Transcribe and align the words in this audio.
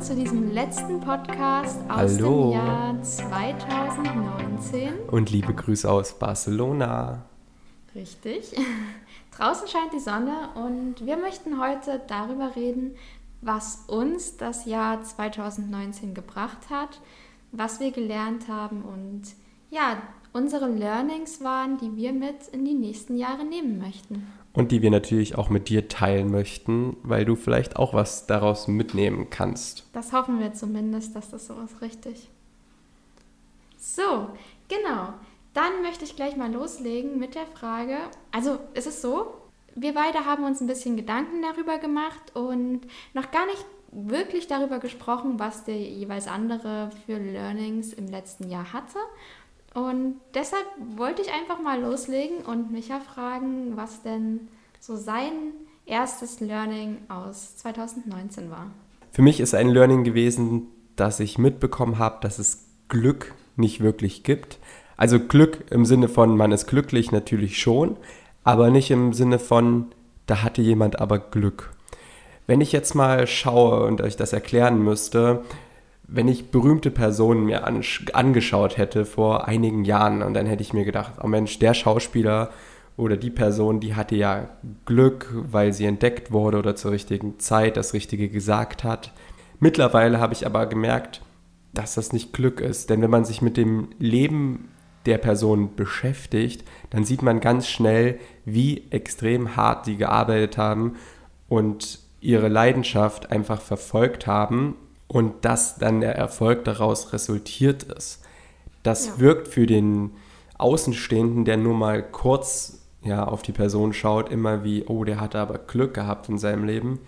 zu 0.00 0.14
diesem 0.14 0.52
letzten 0.52 1.00
Podcast 1.00 1.80
aus 1.88 2.18
Hallo. 2.18 2.50
dem 2.50 2.52
Jahr 2.52 3.02
2019. 3.02 4.92
Und 5.10 5.30
liebe 5.30 5.54
Grüße 5.54 5.90
aus 5.90 6.18
Barcelona. 6.18 7.24
Richtig. 7.94 8.54
Draußen 9.36 9.66
scheint 9.68 9.94
die 9.94 10.00
Sonne 10.00 10.50
und 10.54 11.06
wir 11.06 11.16
möchten 11.16 11.58
heute 11.58 12.02
darüber 12.08 12.56
reden, 12.56 12.94
was 13.40 13.84
uns 13.86 14.36
das 14.36 14.66
Jahr 14.66 15.02
2019 15.02 16.12
gebracht 16.12 16.68
hat, 16.68 17.00
was 17.52 17.80
wir 17.80 17.90
gelernt 17.90 18.48
haben 18.48 18.82
und 18.82 19.22
ja, 19.70 20.02
unsere 20.34 20.68
Learnings 20.68 21.42
waren, 21.42 21.78
die 21.78 21.96
wir 21.96 22.12
mit 22.12 22.48
in 22.52 22.66
die 22.66 22.74
nächsten 22.74 23.16
Jahre 23.16 23.44
nehmen 23.44 23.78
möchten. 23.78 24.26
Und 24.56 24.72
die 24.72 24.82
wir 24.82 24.90
natürlich 24.90 25.36
auch 25.36 25.50
mit 25.50 25.68
dir 25.68 25.86
teilen 25.88 26.30
möchten, 26.30 26.96
weil 27.02 27.24
du 27.24 27.36
vielleicht 27.36 27.76
auch 27.76 27.92
was 27.92 28.26
daraus 28.26 28.68
mitnehmen 28.68 29.28
kannst. 29.28 29.84
Das 29.92 30.12
hoffen 30.12 30.40
wir 30.40 30.54
zumindest, 30.54 31.14
dass 31.14 31.30
das 31.30 31.46
so 31.46 31.54
ist, 31.60 31.82
richtig. 31.82 32.30
So, 33.78 34.30
genau. 34.68 35.12
Dann 35.52 35.82
möchte 35.82 36.04
ich 36.04 36.16
gleich 36.16 36.36
mal 36.36 36.52
loslegen 36.52 37.18
mit 37.18 37.34
der 37.34 37.46
Frage, 37.46 37.98
also 38.32 38.58
ist 38.74 38.86
es 38.86 39.00
so, 39.00 39.34
wir 39.74 39.92
beide 39.92 40.24
haben 40.24 40.44
uns 40.44 40.60
ein 40.60 40.66
bisschen 40.66 40.96
Gedanken 40.96 41.42
darüber 41.42 41.78
gemacht 41.78 42.34
und 42.34 42.80
noch 43.12 43.30
gar 43.30 43.46
nicht 43.46 43.64
wirklich 43.92 44.48
darüber 44.48 44.78
gesprochen, 44.78 45.38
was 45.38 45.64
der 45.64 45.76
jeweils 45.76 46.28
andere 46.28 46.90
für 47.04 47.18
Learnings 47.18 47.92
im 47.92 48.08
letzten 48.08 48.50
Jahr 48.50 48.72
hatte. 48.72 48.98
Und 49.76 50.14
deshalb 50.32 50.64
wollte 50.96 51.20
ich 51.20 51.30
einfach 51.34 51.60
mal 51.60 51.78
loslegen 51.78 52.38
und 52.46 52.72
Micha 52.72 52.98
fragen, 52.98 53.76
was 53.76 54.00
denn 54.00 54.48
so 54.80 54.96
sein 54.96 55.32
erstes 55.84 56.40
Learning 56.40 56.96
aus 57.10 57.58
2019 57.58 58.50
war. 58.50 58.70
Für 59.12 59.20
mich 59.20 59.38
ist 59.38 59.54
ein 59.54 59.68
Learning 59.68 60.02
gewesen, 60.02 60.68
dass 60.96 61.20
ich 61.20 61.36
mitbekommen 61.36 61.98
habe, 61.98 62.16
dass 62.22 62.38
es 62.38 62.64
Glück 62.88 63.34
nicht 63.56 63.82
wirklich 63.82 64.22
gibt. 64.22 64.58
Also 64.96 65.20
Glück 65.20 65.66
im 65.68 65.84
Sinne 65.84 66.08
von, 66.08 66.38
man 66.38 66.52
ist 66.52 66.66
glücklich 66.68 67.12
natürlich 67.12 67.58
schon, 67.60 67.98
aber 68.44 68.70
nicht 68.70 68.90
im 68.90 69.12
Sinne 69.12 69.38
von, 69.38 69.88
da 70.24 70.42
hatte 70.42 70.62
jemand 70.62 71.00
aber 71.00 71.18
Glück. 71.18 71.74
Wenn 72.46 72.62
ich 72.62 72.72
jetzt 72.72 72.94
mal 72.94 73.26
schaue 73.26 73.84
und 73.84 74.00
euch 74.00 74.16
das 74.16 74.32
erklären 74.32 74.82
müsste, 74.82 75.42
wenn 76.08 76.28
ich 76.28 76.50
berühmte 76.50 76.90
Personen 76.90 77.44
mir 77.44 77.64
angeschaut 77.64 78.76
hätte 78.76 79.04
vor 79.04 79.48
einigen 79.48 79.84
Jahren 79.84 80.22
und 80.22 80.34
dann 80.34 80.46
hätte 80.46 80.62
ich 80.62 80.72
mir 80.72 80.84
gedacht, 80.84 81.14
oh 81.22 81.26
Mensch, 81.26 81.58
der 81.58 81.74
Schauspieler 81.74 82.50
oder 82.96 83.16
die 83.16 83.30
Person, 83.30 83.80
die 83.80 83.94
hatte 83.94 84.14
ja 84.14 84.48
Glück, 84.84 85.32
weil 85.34 85.72
sie 85.72 85.84
entdeckt 85.84 86.30
wurde 86.30 86.58
oder 86.58 86.76
zur 86.76 86.92
richtigen 86.92 87.38
Zeit 87.38 87.76
das 87.76 87.92
Richtige 87.92 88.28
gesagt 88.28 88.84
hat. 88.84 89.12
Mittlerweile 89.58 90.20
habe 90.20 90.32
ich 90.32 90.46
aber 90.46 90.66
gemerkt, 90.66 91.22
dass 91.74 91.94
das 91.94 92.12
nicht 92.12 92.32
Glück 92.32 92.60
ist, 92.60 92.88
denn 92.88 93.02
wenn 93.02 93.10
man 93.10 93.24
sich 93.24 93.42
mit 93.42 93.56
dem 93.56 93.88
Leben 93.98 94.68
der 95.06 95.18
Person 95.18 95.76
beschäftigt, 95.76 96.64
dann 96.90 97.04
sieht 97.04 97.22
man 97.22 97.40
ganz 97.40 97.68
schnell, 97.68 98.18
wie 98.44 98.84
extrem 98.90 99.56
hart 99.56 99.84
sie 99.84 99.96
gearbeitet 99.96 100.56
haben 100.56 100.94
und 101.48 102.00
ihre 102.20 102.48
Leidenschaft 102.48 103.30
einfach 103.30 103.60
verfolgt 103.60 104.26
haben 104.26 104.74
und 105.08 105.44
dass 105.44 105.76
dann 105.76 106.00
der 106.00 106.16
Erfolg 106.16 106.64
daraus 106.64 107.12
resultiert 107.12 107.84
ist. 107.84 108.22
Das 108.82 109.06
ja. 109.06 109.18
wirkt 109.18 109.48
für 109.48 109.66
den 109.66 110.12
Außenstehenden, 110.58 111.44
der 111.44 111.56
nur 111.56 111.74
mal 111.74 112.02
kurz 112.02 112.80
ja, 113.02 113.24
auf 113.24 113.42
die 113.42 113.52
Person 113.52 113.92
schaut, 113.92 114.30
immer 114.30 114.64
wie, 114.64 114.84
oh, 114.84 115.04
der 115.04 115.20
hatte 115.20 115.38
aber 115.38 115.58
Glück 115.58 115.94
gehabt 115.94 116.28
in 116.28 116.38
seinem 116.38 116.64
Leben. 116.64 117.00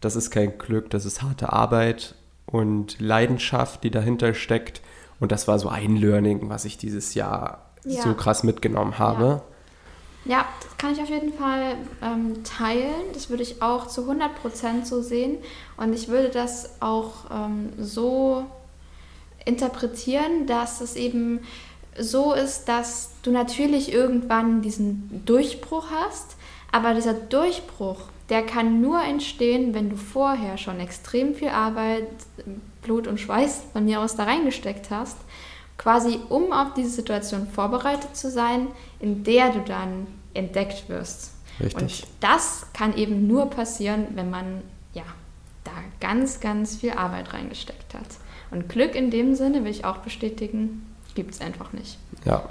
Das 0.00 0.16
ist 0.16 0.30
kein 0.30 0.58
Glück, 0.58 0.90
das 0.90 1.04
ist 1.04 1.22
harte 1.22 1.52
Arbeit 1.52 2.14
und 2.46 3.00
Leidenschaft, 3.00 3.82
die 3.84 3.90
dahinter 3.90 4.34
steckt. 4.34 4.82
Und 5.20 5.32
das 5.32 5.48
war 5.48 5.58
so 5.58 5.68
ein 5.68 5.96
Learning, 5.96 6.48
was 6.48 6.64
ich 6.64 6.78
dieses 6.78 7.14
Jahr 7.14 7.70
ja. 7.84 8.02
so 8.02 8.14
krass 8.14 8.42
mitgenommen 8.42 8.98
habe. 8.98 9.24
Ja. 9.24 9.42
Ja. 10.24 10.46
das 10.62 10.76
kann 10.78 10.92
ich 10.92 11.00
auf 11.00 11.08
jeden 11.08 11.32
Fall 11.32 11.76
ähm, 12.02 12.44
teilen. 12.44 13.12
Das 13.12 13.30
würde 13.30 13.42
ich 13.42 13.62
auch 13.62 13.86
zu 13.86 14.02
100% 14.10 14.84
so 14.84 15.02
sehen. 15.02 15.38
Und 15.76 15.92
ich 15.92 16.08
würde 16.08 16.28
das 16.28 16.80
auch 16.80 17.30
ähm, 17.30 17.72
so 17.78 18.44
interpretieren, 19.44 20.46
dass 20.46 20.80
es 20.80 20.96
eben 20.96 21.40
so 21.98 22.32
ist, 22.32 22.66
dass 22.66 23.10
du 23.22 23.30
natürlich 23.30 23.92
irgendwann 23.92 24.62
diesen 24.62 25.22
Durchbruch 25.26 25.86
hast, 25.90 26.36
aber 26.70 26.94
dieser 26.94 27.14
Durchbruch, 27.14 28.00
der 28.30 28.44
kann 28.46 28.80
nur 28.80 29.02
entstehen, 29.02 29.74
wenn 29.74 29.90
du 29.90 29.96
vorher 29.96 30.56
schon 30.56 30.80
extrem 30.80 31.34
viel 31.34 31.48
Arbeit, 31.48 32.08
Blut 32.80 33.06
und 33.06 33.20
Schweiß 33.20 33.64
von 33.72 33.84
mir 33.84 34.00
aus 34.00 34.16
da 34.16 34.24
reingesteckt 34.24 34.90
hast, 34.90 35.18
quasi 35.82 36.20
um 36.28 36.52
auf 36.52 36.74
diese 36.74 36.90
Situation 36.90 37.48
vorbereitet 37.48 38.16
zu 38.16 38.30
sein, 38.30 38.68
in 39.00 39.24
der 39.24 39.50
du 39.50 39.60
dann 39.60 40.06
entdeckt 40.32 40.88
wirst. 40.88 41.32
Richtig. 41.60 41.82
Und 41.82 42.06
das 42.20 42.66
kann 42.72 42.96
eben 42.96 43.26
nur 43.26 43.50
passieren, 43.50 44.06
wenn 44.14 44.30
man 44.30 44.62
ja 44.94 45.02
da 45.64 45.72
ganz, 46.00 46.40
ganz 46.40 46.76
viel 46.76 46.92
Arbeit 46.92 47.32
reingesteckt 47.32 47.94
hat. 47.94 48.06
Und 48.50 48.68
Glück 48.68 48.94
in 48.94 49.10
dem 49.10 49.34
Sinne 49.34 49.64
will 49.64 49.70
ich 49.70 49.84
auch 49.84 49.98
bestätigen, 49.98 50.86
gibt 51.14 51.34
es 51.34 51.40
einfach 51.40 51.72
nicht. 51.72 51.98
Ja. 52.24 52.48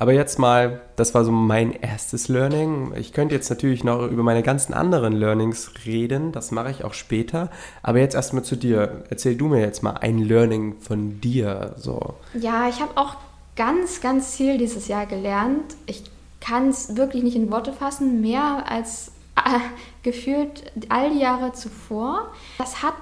Aber 0.00 0.12
jetzt 0.12 0.38
mal, 0.38 0.80
das 0.94 1.12
war 1.14 1.24
so 1.24 1.32
mein 1.32 1.72
erstes 1.72 2.28
Learning. 2.28 2.92
Ich 2.96 3.12
könnte 3.12 3.34
jetzt 3.34 3.50
natürlich 3.50 3.82
noch 3.82 4.06
über 4.06 4.22
meine 4.22 4.44
ganzen 4.44 4.72
anderen 4.72 5.12
Learnings 5.12 5.72
reden, 5.86 6.30
das 6.30 6.52
mache 6.52 6.70
ich 6.70 6.84
auch 6.84 6.94
später. 6.94 7.50
Aber 7.82 7.98
jetzt 7.98 8.14
erstmal 8.14 8.44
zu 8.44 8.54
dir. 8.54 9.02
Erzähl 9.10 9.34
du 9.34 9.48
mir 9.48 9.60
jetzt 9.60 9.82
mal 9.82 9.94
ein 9.94 10.20
Learning 10.20 10.76
von 10.78 11.20
dir. 11.20 11.74
So. 11.78 12.14
Ja, 12.34 12.68
ich 12.68 12.80
habe 12.80 12.96
auch 12.96 13.16
ganz, 13.56 14.00
ganz 14.00 14.36
viel 14.36 14.56
dieses 14.56 14.86
Jahr 14.86 15.04
gelernt. 15.04 15.74
Ich 15.86 16.04
kann 16.40 16.68
es 16.68 16.94
wirklich 16.94 17.24
nicht 17.24 17.34
in 17.34 17.50
Worte 17.50 17.72
fassen, 17.72 18.20
mehr 18.20 18.70
als 18.70 19.10
äh, 19.34 19.58
gefühlt 20.04 20.70
all 20.90 21.10
die 21.10 21.18
Jahre 21.18 21.54
zuvor. 21.54 22.28
Das 22.58 22.84
hat 22.84 22.94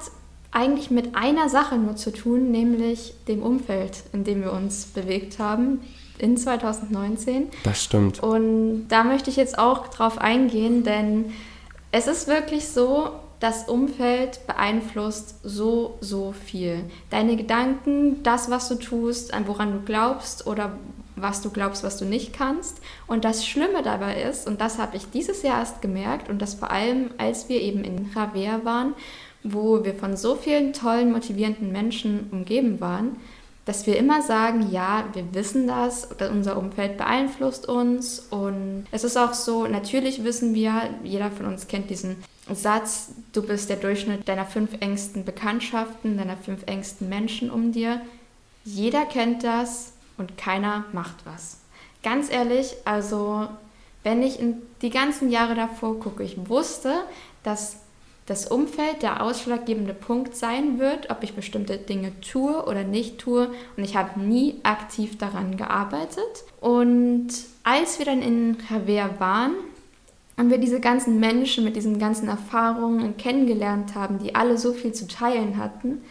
eigentlich 0.50 0.90
mit 0.90 1.14
einer 1.14 1.50
Sache 1.50 1.76
nur 1.76 1.96
zu 1.96 2.10
tun, 2.10 2.50
nämlich 2.50 3.12
dem 3.28 3.42
Umfeld, 3.42 4.04
in 4.14 4.24
dem 4.24 4.40
wir 4.40 4.54
uns 4.54 4.86
bewegt 4.86 5.38
haben 5.38 5.82
in 6.18 6.36
2019. 6.36 7.48
Das 7.64 7.82
stimmt. 7.82 8.22
Und 8.22 8.88
da 8.88 9.04
möchte 9.04 9.30
ich 9.30 9.36
jetzt 9.36 9.58
auch 9.58 9.88
drauf 9.88 10.18
eingehen, 10.18 10.84
denn 10.84 11.32
es 11.92 12.06
ist 12.06 12.28
wirklich 12.28 12.68
so, 12.68 13.10
das 13.40 13.68
Umfeld 13.68 14.46
beeinflusst 14.46 15.36
so, 15.42 15.98
so 16.00 16.32
viel. 16.32 16.84
Deine 17.10 17.36
Gedanken, 17.36 18.22
das, 18.22 18.50
was 18.50 18.68
du 18.68 18.76
tust, 18.76 19.34
an 19.34 19.46
woran 19.46 19.72
du 19.72 19.80
glaubst 19.80 20.46
oder 20.46 20.72
was 21.16 21.40
du 21.42 21.50
glaubst, 21.50 21.82
was 21.82 21.96
du 21.96 22.04
nicht 22.04 22.32
kannst. 22.32 22.80
Und 23.06 23.24
das 23.24 23.46
Schlimme 23.46 23.82
dabei 23.82 24.22
ist, 24.22 24.46
und 24.46 24.60
das 24.60 24.78
habe 24.78 24.96
ich 24.96 25.10
dieses 25.10 25.42
Jahr 25.42 25.60
erst 25.60 25.82
gemerkt, 25.82 26.28
und 26.28 26.40
das 26.40 26.54
vor 26.54 26.70
allem, 26.70 27.10
als 27.18 27.48
wir 27.48 27.60
eben 27.60 27.84
in 27.84 28.10
Raver 28.14 28.64
waren, 28.64 28.94
wo 29.42 29.84
wir 29.84 29.94
von 29.94 30.16
so 30.16 30.34
vielen 30.34 30.72
tollen, 30.72 31.12
motivierenden 31.12 31.72
Menschen 31.72 32.28
umgeben 32.30 32.80
waren, 32.80 33.16
dass 33.66 33.86
wir 33.86 33.98
immer 33.98 34.22
sagen, 34.22 34.70
ja, 34.70 35.04
wir 35.12 35.34
wissen 35.34 35.66
das, 35.66 36.08
unser 36.32 36.56
Umfeld 36.56 36.96
beeinflusst 36.96 37.68
uns 37.68 38.20
und 38.30 38.86
es 38.92 39.04
ist 39.04 39.18
auch 39.18 39.34
so, 39.34 39.66
natürlich 39.66 40.24
wissen 40.24 40.54
wir, 40.54 40.88
jeder 41.02 41.30
von 41.32 41.46
uns 41.46 41.66
kennt 41.66 41.90
diesen 41.90 42.16
Satz, 42.48 43.10
du 43.32 43.42
bist 43.42 43.68
der 43.68 43.76
Durchschnitt 43.76 44.28
deiner 44.28 44.46
fünf 44.46 44.70
engsten 44.80 45.24
Bekanntschaften, 45.24 46.16
deiner 46.16 46.36
fünf 46.36 46.62
engsten 46.66 47.08
Menschen 47.08 47.50
um 47.50 47.72
dir. 47.72 48.00
Jeder 48.64 49.04
kennt 49.04 49.42
das 49.42 49.92
und 50.16 50.38
keiner 50.38 50.84
macht 50.92 51.26
was. 51.26 51.58
Ganz 52.04 52.30
ehrlich, 52.30 52.72
also 52.84 53.48
wenn 54.04 54.22
ich 54.22 54.38
in 54.38 54.62
die 54.80 54.90
ganzen 54.90 55.28
Jahre 55.28 55.56
davor 55.56 55.98
gucke, 55.98 56.22
ich 56.22 56.48
wusste, 56.48 56.94
dass 57.42 57.78
das 58.26 58.46
Umfeld 58.48 59.02
der 59.02 59.22
ausschlaggebende 59.22 59.94
Punkt 59.94 60.34
sein 60.34 60.80
wird, 60.80 61.10
ob 61.10 61.22
ich 61.22 61.34
bestimmte 61.34 61.78
Dinge 61.78 62.12
tue 62.20 62.64
oder 62.66 62.82
nicht 62.82 63.18
tue. 63.18 63.48
Und 63.76 63.84
ich 63.84 63.96
habe 63.96 64.20
nie 64.20 64.56
aktiv 64.64 65.16
daran 65.16 65.56
gearbeitet. 65.56 66.44
Und 66.60 67.28
als 67.62 67.98
wir 67.98 68.06
dann 68.06 68.22
in 68.22 68.56
Javier 68.68 69.10
waren 69.18 69.52
und 70.36 70.50
wir 70.50 70.58
diese 70.58 70.80
ganzen 70.80 71.20
Menschen 71.20 71.64
mit 71.64 71.76
diesen 71.76 72.00
ganzen 72.00 72.28
Erfahrungen 72.28 73.16
kennengelernt 73.16 73.94
haben, 73.94 74.18
die 74.18 74.34
alle 74.34 74.58
so 74.58 74.72
viel 74.72 74.92
zu 74.92 75.06
teilen 75.06 75.56
hatten, 75.56 76.02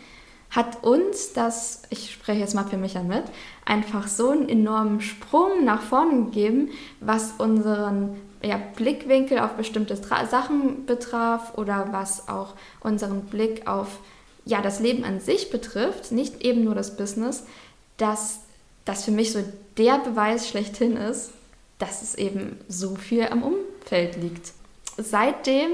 hat 0.52 0.84
uns 0.84 1.34
das, 1.34 1.84
ich 1.90 2.14
spreche 2.14 2.40
jetzt 2.40 2.56
mal 2.56 2.64
für 2.64 2.78
mich 2.78 2.96
mit, 2.96 3.24
einfach 3.66 4.08
so 4.08 4.30
einen 4.30 4.48
enormen 4.48 5.02
Sprung 5.02 5.66
nach 5.66 5.82
vorne 5.82 6.26
gegeben, 6.26 6.70
was 7.02 7.34
unseren 7.38 8.16
ja, 8.46 8.60
Blickwinkel 8.76 9.40
auf 9.40 9.54
bestimmte 9.54 10.00
Tra 10.00 10.26
Sachen 10.26 10.86
betraf 10.86 11.58
oder 11.58 11.88
was 11.92 12.28
auch 12.28 12.54
unseren 12.82 13.26
Blick 13.26 13.68
auf 13.68 14.00
ja, 14.46 14.62
das 14.62 14.80
Leben 14.80 15.04
an 15.04 15.20
sich 15.20 15.50
betrifft, 15.50 16.12
nicht 16.12 16.44
eben 16.44 16.64
nur 16.64 16.76
das 16.76 16.96
Business, 16.96 17.44
dass 17.98 18.42
das 18.86 19.04
für 19.04 19.12
mich 19.12 19.32
so 19.32 19.44
der 19.78 19.98
Beweis 20.00 20.48
schlechthin 20.48 20.96
ist, 20.98 21.32
dass 21.80 22.02
es 22.02 22.16
eben 22.16 22.60
so 22.68 22.96
viel 22.96 23.28
am 23.28 23.44
Umfeld 23.44 24.16
liegt. 24.18 24.54
Seitdem 24.98 25.72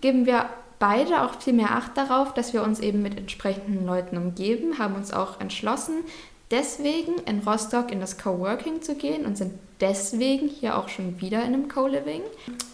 geben 0.00 0.26
wir 0.26 0.48
beide 0.78 1.22
auch 1.22 1.40
viel 1.40 1.52
mehr 1.52 1.72
Acht 1.72 1.96
darauf, 1.96 2.32
dass 2.32 2.52
wir 2.52 2.62
uns 2.62 2.78
eben 2.80 3.02
mit 3.02 3.18
entsprechenden 3.18 3.84
Leuten 3.84 4.16
umgeben, 4.16 4.78
haben 4.78 4.94
uns 4.94 5.12
auch 5.12 5.40
entschlossen, 5.40 6.04
deswegen 6.50 7.14
in 7.26 7.40
Rostock 7.40 7.90
in 7.90 8.00
das 8.00 8.16
Coworking 8.16 8.80
zu 8.80 8.94
gehen 8.94 9.26
und 9.26 9.36
sind 9.36 9.54
deswegen 9.80 10.48
hier 10.48 10.78
auch 10.78 10.88
schon 10.88 11.20
wieder 11.20 11.38
in 11.40 11.54
einem 11.54 11.68
Co-Living. 11.68 12.22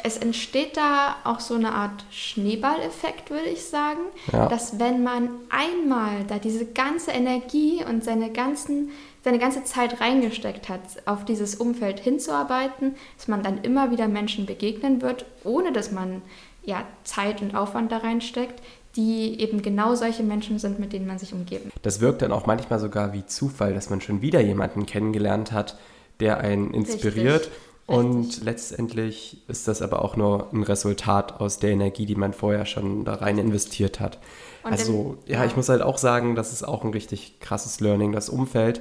Es 0.02 0.16
entsteht 0.16 0.76
da 0.76 1.16
auch 1.24 1.40
so 1.40 1.54
eine 1.54 1.72
Art 1.72 2.04
Schneeballeffekt, 2.10 3.30
würde 3.30 3.48
ich 3.48 3.64
sagen, 3.64 4.00
ja. 4.32 4.48
dass 4.48 4.78
wenn 4.78 5.02
man 5.02 5.30
einmal 5.50 6.24
da 6.28 6.38
diese 6.38 6.66
ganze 6.66 7.10
Energie 7.10 7.84
und 7.88 8.04
seine, 8.04 8.30
ganzen, 8.30 8.90
seine 9.22 9.38
ganze 9.38 9.64
Zeit 9.64 10.00
reingesteckt 10.00 10.68
hat, 10.68 10.80
auf 11.06 11.24
dieses 11.24 11.54
Umfeld 11.56 12.00
hinzuarbeiten, 12.00 12.94
dass 13.16 13.28
man 13.28 13.42
dann 13.42 13.62
immer 13.62 13.90
wieder 13.90 14.08
Menschen 14.08 14.46
begegnen 14.46 15.02
wird, 15.02 15.26
ohne 15.44 15.72
dass 15.72 15.92
man 15.92 16.22
ja, 16.64 16.84
Zeit 17.04 17.42
und 17.42 17.54
Aufwand 17.54 17.92
da 17.92 17.98
reinsteckt, 17.98 18.62
die 18.96 19.40
eben 19.40 19.60
genau 19.60 19.94
solche 19.94 20.22
Menschen 20.22 20.58
sind, 20.58 20.78
mit 20.78 20.92
denen 20.92 21.06
man 21.06 21.18
sich 21.18 21.32
umgeben. 21.32 21.70
Das 21.82 22.00
wirkt 22.00 22.22
dann 22.22 22.32
auch 22.32 22.46
manchmal 22.46 22.78
sogar 22.78 23.12
wie 23.12 23.26
Zufall, 23.26 23.74
dass 23.74 23.90
man 23.90 24.00
schon 24.00 24.22
wieder 24.22 24.40
jemanden 24.40 24.86
kennengelernt 24.86 25.52
hat, 25.52 25.76
der 26.20 26.38
einen 26.38 26.72
inspiriert. 26.72 27.46
Richtig. 27.46 27.60
Und 27.86 28.26
Richtig. 28.26 28.44
letztendlich 28.44 29.42
ist 29.46 29.68
das 29.68 29.82
aber 29.82 30.02
auch 30.02 30.16
nur 30.16 30.48
ein 30.52 30.62
Resultat 30.62 31.40
aus 31.40 31.58
der 31.58 31.70
Energie, 31.70 32.06
die 32.06 32.14
man 32.14 32.32
vorher 32.32 32.64
schon 32.64 33.04
da 33.04 33.14
rein 33.14 33.36
investiert 33.36 34.00
hat. 34.00 34.18
Und 34.62 34.72
also, 34.72 35.18
im, 35.26 35.32
ja, 35.32 35.40
ja, 35.40 35.44
ich 35.44 35.54
muss 35.54 35.68
halt 35.68 35.82
auch 35.82 35.98
sagen, 35.98 36.34
das 36.34 36.52
ist 36.52 36.62
auch 36.62 36.82
ein 36.84 36.92
richtig 36.92 37.40
krasses 37.40 37.80
Learning. 37.80 38.12
Das 38.12 38.30
Umfeld, 38.30 38.80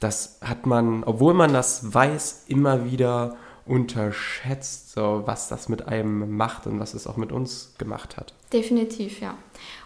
das 0.00 0.38
hat 0.40 0.66
man, 0.66 1.04
obwohl 1.04 1.34
man 1.34 1.52
das 1.52 1.94
weiß, 1.94 2.46
immer 2.48 2.90
wieder 2.90 3.36
unterschätzt, 3.64 4.90
so 4.90 5.22
was 5.24 5.48
das 5.48 5.68
mit 5.68 5.86
einem 5.86 6.36
macht 6.36 6.66
und 6.66 6.80
was 6.80 6.94
es 6.94 7.06
auch 7.06 7.16
mit 7.16 7.30
uns 7.30 7.74
gemacht 7.78 8.16
hat. 8.16 8.34
Definitiv, 8.52 9.20
ja. 9.20 9.36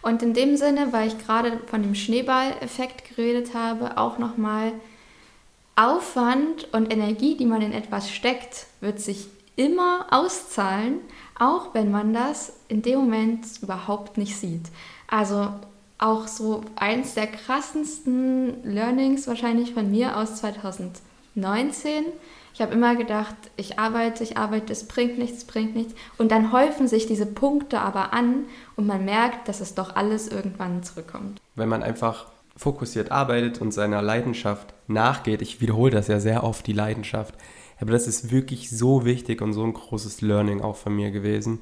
Und 0.00 0.22
in 0.22 0.32
dem 0.32 0.56
Sinne, 0.56 0.88
weil 0.92 1.08
ich 1.08 1.18
gerade 1.18 1.60
von 1.66 1.82
dem 1.82 1.94
Schneeball-Effekt 1.94 3.08
geredet 3.10 3.52
habe, 3.52 3.98
auch 3.98 4.16
nochmal 4.18 4.72
Aufwand 5.76 6.72
und 6.72 6.92
Energie, 6.92 7.36
die 7.36 7.44
man 7.44 7.60
in 7.60 7.72
etwas 7.72 8.10
steckt, 8.10 8.66
wird 8.80 8.98
sich 8.98 9.28
immer 9.56 10.06
auszahlen, 10.10 11.00
auch 11.38 11.74
wenn 11.74 11.90
man 11.90 12.12
das 12.12 12.54
in 12.68 12.82
dem 12.82 13.00
Moment 13.00 13.46
überhaupt 13.62 14.18
nicht 14.18 14.36
sieht. 14.36 14.66
Also 15.06 15.50
auch 15.98 16.26
so 16.28 16.62
eins 16.76 17.14
der 17.14 17.26
krassesten 17.26 18.62
Learnings 18.64 19.26
wahrscheinlich 19.26 19.74
von 19.74 19.90
mir 19.90 20.16
aus 20.16 20.36
2019. 20.36 22.04
Ich 22.54 22.62
habe 22.62 22.72
immer 22.72 22.96
gedacht, 22.96 23.34
ich 23.56 23.78
arbeite, 23.78 24.22
ich 24.24 24.38
arbeite, 24.38 24.72
es 24.72 24.88
bringt 24.88 25.18
nichts, 25.18 25.44
bringt 25.44 25.76
nichts. 25.76 25.94
Und 26.16 26.30
dann 26.32 26.52
häufen 26.52 26.88
sich 26.88 27.06
diese 27.06 27.26
Punkte 27.26 27.80
aber 27.80 28.14
an 28.14 28.46
und 28.76 28.86
man 28.86 29.04
merkt, 29.04 29.48
dass 29.48 29.60
es 29.60 29.74
doch 29.74 29.94
alles 29.94 30.28
irgendwann 30.28 30.82
zurückkommt. 30.82 31.38
Wenn 31.54 31.68
man 31.68 31.82
einfach 31.82 32.26
fokussiert 32.56 33.12
arbeitet 33.12 33.60
und 33.60 33.72
seiner 33.72 34.02
Leidenschaft 34.02 34.74
nachgeht, 34.88 35.42
ich 35.42 35.60
wiederhole 35.60 35.90
das 35.90 36.08
ja 36.08 36.20
sehr 36.20 36.44
oft, 36.44 36.66
die 36.66 36.72
Leidenschaft, 36.72 37.34
aber 37.78 37.92
das 37.92 38.06
ist 38.06 38.30
wirklich 38.30 38.70
so 38.70 39.04
wichtig 39.04 39.42
und 39.42 39.52
so 39.52 39.62
ein 39.62 39.74
großes 39.74 40.22
Learning 40.22 40.62
auch 40.62 40.76
von 40.76 40.94
mir 40.94 41.10
gewesen, 41.10 41.60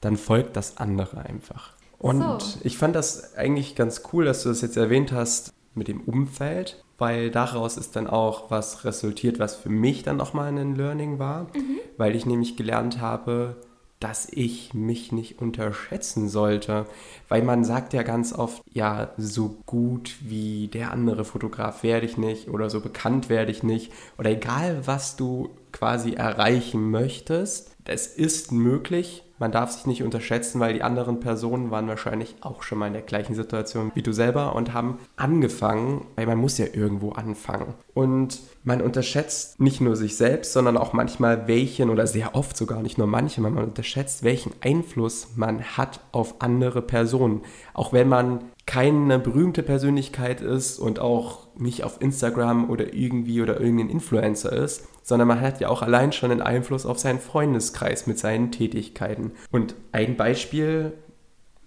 dann 0.00 0.16
folgt 0.16 0.56
das 0.56 0.76
andere 0.76 1.20
einfach. 1.24 1.72
Und 1.98 2.20
so. 2.42 2.58
ich 2.62 2.76
fand 2.76 2.94
das 2.94 3.34
eigentlich 3.34 3.74
ganz 3.74 4.02
cool, 4.12 4.26
dass 4.26 4.42
du 4.42 4.50
das 4.50 4.60
jetzt 4.60 4.76
erwähnt 4.76 5.12
hast 5.12 5.54
mit 5.74 5.88
dem 5.88 6.02
Umfeld, 6.02 6.84
weil 6.98 7.30
daraus 7.30 7.76
ist 7.76 7.96
dann 7.96 8.06
auch 8.06 8.50
was 8.50 8.84
resultiert, 8.84 9.38
was 9.38 9.56
für 9.56 9.70
mich 9.70 10.02
dann 10.02 10.16
nochmal 10.16 10.48
ein 10.48 10.76
Learning 10.76 11.18
war, 11.18 11.44
mhm. 11.54 11.78
weil 11.96 12.14
ich 12.14 12.26
nämlich 12.26 12.56
gelernt 12.56 13.00
habe, 13.00 13.56
dass 14.00 14.28
ich 14.30 14.74
mich 14.74 15.12
nicht 15.12 15.40
unterschätzen 15.40 16.28
sollte, 16.28 16.86
weil 17.28 17.42
man 17.42 17.64
sagt 17.64 17.92
ja 17.92 18.02
ganz 18.02 18.32
oft, 18.32 18.62
ja, 18.70 19.12
so 19.16 19.56
gut 19.66 20.16
wie 20.20 20.68
der 20.68 20.90
andere 20.90 21.24
Fotograf 21.24 21.82
werde 21.82 22.06
ich 22.06 22.18
nicht 22.18 22.48
oder 22.48 22.70
so 22.70 22.80
bekannt 22.80 23.28
werde 23.28 23.50
ich 23.50 23.62
nicht 23.62 23.92
oder 24.18 24.30
egal, 24.30 24.86
was 24.86 25.16
du 25.16 25.50
quasi 25.72 26.12
erreichen 26.12 26.90
möchtest, 26.90 27.74
es 27.84 28.06
ist 28.06 28.52
möglich, 28.52 29.23
man 29.38 29.52
darf 29.52 29.72
sich 29.72 29.86
nicht 29.86 30.02
unterschätzen, 30.02 30.60
weil 30.60 30.74
die 30.74 30.82
anderen 30.82 31.20
Personen 31.20 31.70
waren 31.70 31.88
wahrscheinlich 31.88 32.36
auch 32.40 32.62
schon 32.62 32.78
mal 32.78 32.86
in 32.86 32.92
der 32.92 33.02
gleichen 33.02 33.34
Situation 33.34 33.90
wie 33.94 34.02
du 34.02 34.12
selber 34.12 34.54
und 34.54 34.72
haben 34.72 34.98
angefangen, 35.16 36.06
weil 36.16 36.26
man 36.26 36.38
muss 36.38 36.58
ja 36.58 36.66
irgendwo 36.72 37.12
anfangen. 37.12 37.74
Und 37.94 38.40
man 38.62 38.80
unterschätzt 38.80 39.60
nicht 39.60 39.80
nur 39.80 39.96
sich 39.96 40.16
selbst, 40.16 40.52
sondern 40.52 40.76
auch 40.76 40.92
manchmal 40.92 41.48
welchen 41.48 41.90
oder 41.90 42.06
sehr 42.06 42.34
oft 42.34 42.56
sogar 42.56 42.80
nicht 42.80 42.98
nur 42.98 43.06
manchmal, 43.06 43.50
man 43.50 43.64
unterschätzt, 43.64 44.22
welchen 44.22 44.52
Einfluss 44.60 45.28
man 45.36 45.62
hat 45.62 46.00
auf 46.12 46.40
andere 46.40 46.82
Personen. 46.82 47.42
Auch 47.72 47.92
wenn 47.92 48.08
man 48.08 48.40
keine 48.66 49.18
berühmte 49.18 49.62
Persönlichkeit 49.62 50.40
ist 50.40 50.78
und 50.78 50.98
auch 50.98 51.48
nicht 51.56 51.84
auf 51.84 52.00
Instagram 52.00 52.70
oder 52.70 52.94
irgendwie 52.94 53.42
oder 53.42 53.60
irgendein 53.60 53.90
Influencer 53.90 54.52
ist, 54.52 54.88
sondern 55.02 55.28
man 55.28 55.40
hat 55.40 55.60
ja 55.60 55.68
auch 55.68 55.82
allein 55.82 56.12
schon 56.12 56.30
einen 56.30 56.40
Einfluss 56.40 56.86
auf 56.86 56.98
seinen 56.98 57.20
Freundeskreis 57.20 58.06
mit 58.06 58.18
seinen 58.18 58.52
Tätigkeiten. 58.52 59.32
Und 59.50 59.74
ein 59.92 60.16
Beispiel 60.16 60.94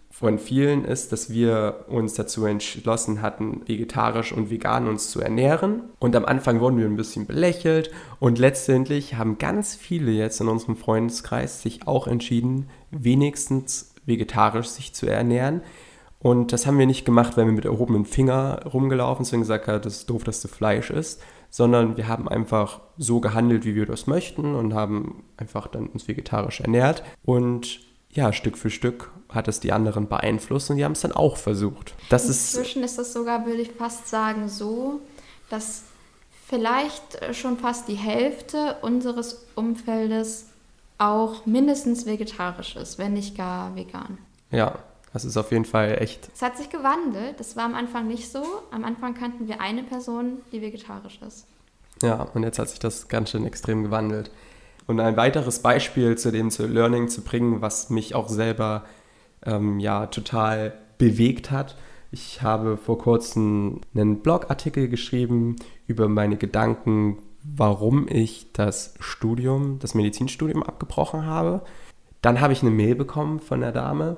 von 0.09 0.39
vielen 0.39 0.83
ist, 0.83 1.11
dass 1.11 1.29
wir 1.29 1.85
uns 1.89 2.15
dazu 2.15 2.45
entschlossen 2.45 3.21
hatten, 3.21 3.61
vegetarisch 3.67 4.33
und 4.33 4.49
vegan 4.49 4.87
uns 4.87 5.11
zu 5.11 5.21
ernähren. 5.21 5.83
Und 5.99 6.15
am 6.15 6.25
Anfang 6.25 6.59
wurden 6.59 6.79
wir 6.79 6.87
ein 6.87 6.97
bisschen 6.97 7.27
belächelt 7.27 7.91
und 8.19 8.39
letztendlich 8.39 9.13
haben 9.13 9.37
ganz 9.37 9.75
viele 9.75 10.09
jetzt 10.09 10.41
in 10.41 10.47
unserem 10.47 10.75
Freundeskreis 10.75 11.61
sich 11.61 11.85
auch 11.85 12.07
entschieden, 12.07 12.67
wenigstens 12.89 13.93
vegetarisch 14.07 14.69
sich 14.69 14.95
zu 14.95 15.05
ernähren. 15.05 15.61
Und 16.19 16.51
das 16.51 16.65
haben 16.65 16.79
wir 16.79 16.87
nicht 16.87 17.05
gemacht, 17.05 17.37
weil 17.37 17.45
wir 17.45 17.53
mit 17.53 17.65
erhobenem 17.65 18.05
Finger 18.05 18.61
rumgelaufen 18.65 19.23
sind 19.23 19.37
und 19.37 19.41
gesagt 19.41 19.67
haben, 19.67 19.81
das 19.81 19.97
ist 19.97 20.09
doof, 20.09 20.23
dass 20.23 20.41
du 20.41 20.47
Fleisch 20.47 20.89
isst, 20.89 21.21
sondern 21.49 21.95
wir 21.95 22.07
haben 22.07 22.27
einfach 22.27 22.81
so 22.97 23.19
gehandelt, 23.19 23.65
wie 23.65 23.75
wir 23.75 23.85
das 23.85 24.07
möchten 24.07 24.55
und 24.55 24.73
haben 24.73 25.23
einfach 25.37 25.67
dann 25.67 25.87
uns 25.87 26.07
vegetarisch 26.07 26.61
ernährt. 26.61 27.03
Und 27.23 27.79
ja, 28.09 28.33
Stück 28.33 28.57
für 28.57 28.71
Stück 28.71 29.11
hat 29.29 29.47
es 29.47 29.59
die 29.59 29.71
anderen 29.71 30.07
beeinflusst 30.07 30.69
und 30.69 30.77
die 30.77 30.85
haben 30.85 30.93
es 30.93 31.01
dann 31.01 31.11
auch 31.11 31.37
versucht. 31.37 31.93
Das 32.09 32.25
Inzwischen 32.27 32.83
ist, 32.83 32.93
ist 32.93 33.07
es 33.07 33.13
sogar, 33.13 33.45
würde 33.45 33.61
ich 33.61 33.71
fast 33.71 34.07
sagen, 34.07 34.49
so, 34.49 35.01
dass 35.49 35.83
vielleicht 36.47 37.35
schon 37.35 37.57
fast 37.57 37.87
die 37.87 37.95
Hälfte 37.95 38.77
unseres 38.81 39.45
Umfeldes 39.55 40.47
auch 40.97 41.45
mindestens 41.45 42.05
vegetarisch 42.05 42.75
ist, 42.75 42.97
wenn 42.97 43.13
nicht 43.13 43.37
gar 43.37 43.75
vegan. 43.75 44.17
Ja, 44.49 44.79
das 45.13 45.25
ist 45.25 45.37
auf 45.37 45.51
jeden 45.51 45.65
Fall 45.65 45.97
echt. 45.99 46.29
Es 46.33 46.41
hat 46.41 46.57
sich 46.57 46.69
gewandelt. 46.69 47.39
Das 47.39 47.55
war 47.55 47.65
am 47.65 47.75
Anfang 47.75 48.07
nicht 48.07 48.31
so. 48.31 48.43
Am 48.71 48.83
Anfang 48.83 49.13
kannten 49.13 49.47
wir 49.47 49.61
eine 49.61 49.83
Person, 49.83 50.39
die 50.51 50.61
vegetarisch 50.61 51.19
ist. 51.25 51.47
Ja, 52.01 52.27
und 52.33 52.43
jetzt 52.43 52.59
hat 52.59 52.69
sich 52.69 52.79
das 52.79 53.07
ganz 53.07 53.31
schön 53.31 53.45
extrem 53.45 53.83
gewandelt. 53.83 54.31
Und 54.85 54.99
ein 54.99 55.17
weiteres 55.17 55.59
Beispiel 55.59 56.17
zu 56.17 56.31
dem 56.31 56.51
zu 56.51 56.65
Learning 56.67 57.09
zu 57.09 57.21
bringen, 57.21 57.61
was 57.61 57.89
mich 57.89 58.15
auch 58.15 58.29
selber 58.29 58.85
ähm, 59.45 59.79
ja 59.79 60.07
total 60.07 60.73
bewegt 60.97 61.51
hat. 61.51 61.75
Ich 62.11 62.41
habe 62.41 62.77
vor 62.77 62.97
kurzem 62.97 63.81
einen 63.93 64.19
Blogartikel 64.19 64.87
geschrieben 64.87 65.57
über 65.87 66.07
meine 66.07 66.37
Gedanken, 66.37 67.17
warum 67.43 68.07
ich 68.07 68.51
das 68.53 68.93
Studium, 68.99 69.79
das 69.79 69.93
Medizinstudium 69.93 70.63
abgebrochen 70.63 71.25
habe. 71.25 71.61
Dann 72.21 72.39
habe 72.41 72.53
ich 72.53 72.61
eine 72.61 72.71
Mail 72.71 72.95
bekommen 72.95 73.39
von 73.39 73.61
der 73.61 73.71
Dame, 73.71 74.17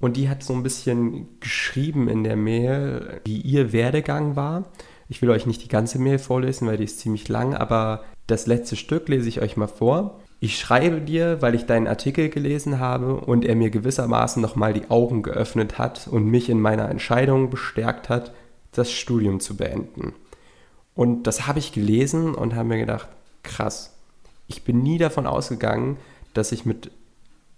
und 0.00 0.16
die 0.16 0.28
hat 0.28 0.42
so 0.42 0.52
ein 0.52 0.62
bisschen 0.62 1.28
geschrieben 1.40 2.08
in 2.08 2.24
der 2.24 2.36
Mail, 2.36 3.20
wie 3.24 3.40
ihr 3.40 3.72
Werdegang 3.72 4.36
war. 4.36 4.64
Ich 5.08 5.22
will 5.22 5.30
euch 5.30 5.46
nicht 5.46 5.62
die 5.62 5.68
ganze 5.68 5.98
Mail 5.98 6.18
vorlesen, 6.18 6.66
weil 6.66 6.76
die 6.76 6.84
ist 6.84 7.00
ziemlich 7.00 7.28
lang, 7.28 7.54
aber 7.54 8.04
das 8.26 8.46
letzte 8.46 8.76
Stück 8.76 9.08
lese 9.08 9.28
ich 9.28 9.40
euch 9.40 9.56
mal 9.56 9.68
vor. 9.68 10.20
Ich 10.40 10.58
schreibe 10.58 11.00
dir, 11.00 11.40
weil 11.40 11.54
ich 11.54 11.64
deinen 11.64 11.86
Artikel 11.86 12.28
gelesen 12.28 12.78
habe 12.78 13.16
und 13.16 13.44
er 13.44 13.56
mir 13.56 13.70
gewissermaßen 13.70 14.42
nochmal 14.42 14.74
die 14.74 14.90
Augen 14.90 15.22
geöffnet 15.22 15.78
hat 15.78 16.08
und 16.08 16.26
mich 16.26 16.50
in 16.50 16.60
meiner 16.60 16.90
Entscheidung 16.90 17.48
bestärkt 17.48 18.08
hat, 18.08 18.34
das 18.72 18.92
Studium 18.92 19.40
zu 19.40 19.56
beenden. 19.56 20.12
Und 20.94 21.26
das 21.26 21.46
habe 21.46 21.58
ich 21.58 21.72
gelesen 21.72 22.34
und 22.34 22.54
habe 22.54 22.68
mir 22.68 22.78
gedacht, 22.78 23.08
krass, 23.42 23.94
ich 24.46 24.64
bin 24.64 24.82
nie 24.82 24.98
davon 24.98 25.26
ausgegangen, 25.26 25.96
dass 26.34 26.52
ich 26.52 26.66
mit 26.66 26.90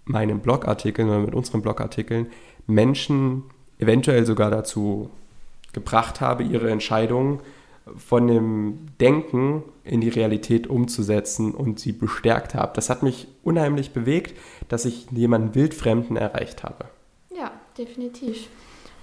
meinen 0.08 0.40
Blogartikeln 0.40 1.08
oder 1.08 1.20
mit 1.20 1.34
unseren 1.34 1.62
Blogartikeln 1.62 2.26
Menschen 2.66 3.44
eventuell 3.78 4.26
sogar 4.26 4.50
dazu 4.50 5.10
gebracht 5.72 6.20
habe, 6.20 6.42
ihre 6.42 6.70
Entscheidungen 6.70 7.40
von 7.96 8.26
dem 8.26 8.86
Denken 9.00 9.62
in 9.84 10.00
die 10.00 10.08
Realität 10.08 10.66
umzusetzen 10.66 11.54
und 11.54 11.80
sie 11.80 11.92
bestärkt 11.92 12.54
habe. 12.54 12.72
Das 12.74 12.90
hat 12.90 13.02
mich 13.02 13.28
unheimlich 13.42 13.92
bewegt, 13.92 14.36
dass 14.68 14.84
ich 14.84 15.10
jemanden 15.10 15.54
Wildfremden 15.54 16.16
erreicht 16.16 16.64
habe. 16.64 16.86
Ja, 17.34 17.50
definitiv. 17.78 18.48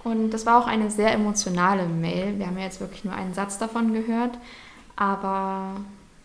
Und 0.04 0.30
das 0.30 0.46
war 0.46 0.62
auch 0.62 0.68
eine 0.68 0.90
sehr 0.90 1.12
emotionale 1.12 1.88
Mail. 1.88 2.38
Wir 2.38 2.46
haben 2.46 2.58
ja 2.58 2.64
jetzt 2.64 2.80
wirklich 2.80 3.04
nur 3.04 3.14
einen 3.14 3.34
Satz 3.34 3.58
davon 3.58 3.92
gehört. 3.92 4.38
Aber 4.94 5.80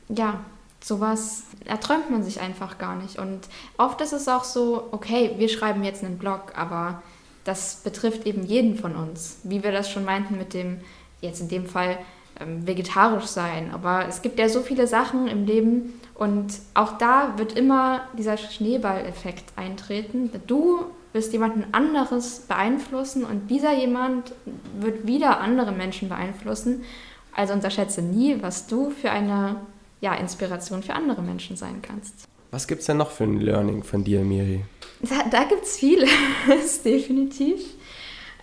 ja, 0.08 0.40
sowas 0.84 1.44
erträumt 1.66 2.10
man 2.10 2.24
sich 2.24 2.42
einfach 2.42 2.78
gar 2.78 2.96
nicht. 2.96 3.18
Und 3.20 3.42
oft 3.78 4.02
ist 4.02 4.14
es 4.14 4.28
auch 4.28 4.44
so, 4.44 4.90
okay, 4.92 5.36
wir 5.38 5.50
schreiben 5.50 5.84
jetzt 5.84 6.04
einen 6.04 6.18
Blog, 6.18 6.54
aber 6.56 7.02
das 7.44 7.82
betrifft 7.84 8.26
eben 8.26 8.44
jeden 8.44 8.76
von 8.76 8.96
uns. 8.96 9.40
Wie 9.44 9.64
wir 9.64 9.72
das 9.72 9.90
schon 9.90 10.06
meinten 10.06 10.38
mit 10.38 10.54
dem, 10.54 10.80
jetzt 11.22 11.42
in 11.42 11.50
dem 11.50 11.66
Fall, 11.66 11.98
ähm, 12.40 12.66
vegetarisch 12.66 13.26
sein. 13.26 13.72
Aber 13.74 14.08
es 14.08 14.22
gibt 14.22 14.40
ja 14.40 14.50
so 14.50 14.62
viele 14.62 14.88
Sachen 14.88 15.28
im 15.28 15.46
Leben 15.46 15.94
und 16.16 16.54
auch 16.74 16.98
da 16.98 17.34
wird 17.38 17.54
immer 17.58 18.02
dieser 18.18 18.38
Schneeballeffekt 18.38 19.46
eintreten. 19.56 20.32
Du 20.48 20.86
wirst 21.14 21.34
jemanden 21.34 21.66
anderes 21.74 22.42
beeinflussen 22.48 23.26
und 23.26 23.50
dieser 23.50 23.74
jemand 23.74 24.34
wird 24.80 25.06
wieder 25.06 25.42
andere 25.42 25.72
Menschen 25.72 26.10
beeinflussen. 26.10 26.84
Also 27.36 27.54
unterschätze 27.54 28.02
nie, 28.02 28.42
was 28.42 28.68
du 28.68 28.92
für 28.92 29.12
eine 29.12 29.58
ja, 30.02 30.16
Inspiration 30.16 30.84
für 30.84 30.94
andere 30.94 31.22
Menschen 31.22 31.56
sein 31.56 31.82
kannst. 31.82 32.28
Was 32.50 32.68
gibt 32.68 32.82
es 32.82 32.88
denn 32.88 32.98
noch 32.98 33.12
für 33.12 33.24
ein 33.24 33.40
Learning 33.40 33.84
von 33.84 34.04
dir, 34.04 34.22
Miri? 34.22 34.66
Da, 35.00 35.24
da 35.30 35.44
gibt 35.46 35.64
es 35.64 35.78
vieles, 35.78 36.12
definitiv. 36.84 37.62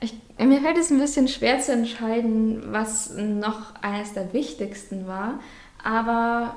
Ich, 0.00 0.14
mir 0.38 0.60
fällt 0.60 0.78
es 0.78 0.90
ein 0.90 0.98
bisschen 0.98 1.28
schwer 1.28 1.60
zu 1.60 1.72
entscheiden, 1.72 2.72
was 2.72 3.12
noch 3.14 3.74
eines 3.82 4.14
der 4.14 4.32
wichtigsten 4.32 5.06
war. 5.06 5.40
Aber 5.82 6.56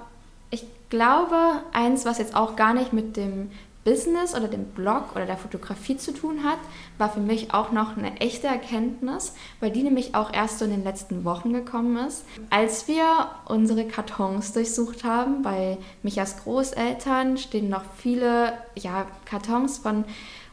ich 0.49 0.65
glaube, 0.89 1.61
eins, 1.73 2.05
was 2.05 2.19
jetzt 2.19 2.35
auch 2.35 2.55
gar 2.55 2.73
nicht 2.73 2.93
mit 2.93 3.17
dem 3.17 3.51
Business 3.83 4.35
oder 4.35 4.47
dem 4.47 4.65
Blog 4.65 5.15
oder 5.15 5.25
der 5.25 5.37
Fotografie 5.37 5.97
zu 5.97 6.13
tun 6.13 6.43
hat, 6.43 6.59
war 6.97 7.11
für 7.11 7.19
mich 7.19 7.53
auch 7.53 7.71
noch 7.71 7.97
eine 7.97 8.19
echte 8.19 8.47
Erkenntnis, 8.47 9.33
weil 9.59 9.71
die 9.71 9.83
nämlich 9.83 10.13
auch 10.13 10.31
erst 10.31 10.59
so 10.59 10.65
in 10.65 10.71
den 10.71 10.83
letzten 10.83 11.25
Wochen 11.25 11.53
gekommen 11.53 11.97
ist. 12.07 12.23
Als 12.49 12.87
wir 12.87 13.03
unsere 13.45 13.85
Kartons 13.85 14.53
durchsucht 14.53 15.03
haben, 15.03 15.41
bei 15.41 15.77
Michas 16.03 16.43
Großeltern 16.43 17.37
stehen 17.37 17.69
noch 17.69 17.83
viele 17.97 18.53
ja, 18.75 19.07
Kartons 19.25 19.79
von 19.79 20.05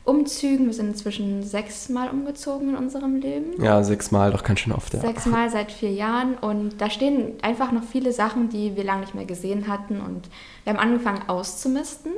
Umzügen. 0.09 0.67
Wir 0.67 0.73
sind 0.73 0.89
inzwischen 0.89 1.43
sechsmal 1.43 2.09
umgezogen 2.09 2.71
in 2.71 2.77
unserem 2.77 3.17
Leben. 3.17 3.63
Ja, 3.63 3.85
sechsmal, 3.85 4.31
doch 4.31 4.43
ganz 4.43 4.61
schön 4.61 4.73
oft. 4.73 4.95
Ja. 4.95 5.01
Sechsmal 5.01 5.51
seit 5.51 5.71
vier 5.71 5.93
Jahren. 5.93 6.35
Und 6.39 6.81
da 6.81 6.89
stehen 6.89 7.35
einfach 7.43 7.73
noch 7.73 7.83
viele 7.85 8.13
Sachen, 8.13 8.49
die 8.49 8.75
wir 8.75 8.85
lange 8.85 9.03
nicht 9.03 9.15
mehr 9.15 9.27
gesehen 9.27 9.69
hatten. 9.69 10.01
Und 10.01 10.31
wir 10.65 10.73
haben 10.73 10.81
angefangen 10.81 11.29
auszumisten. 11.29 12.13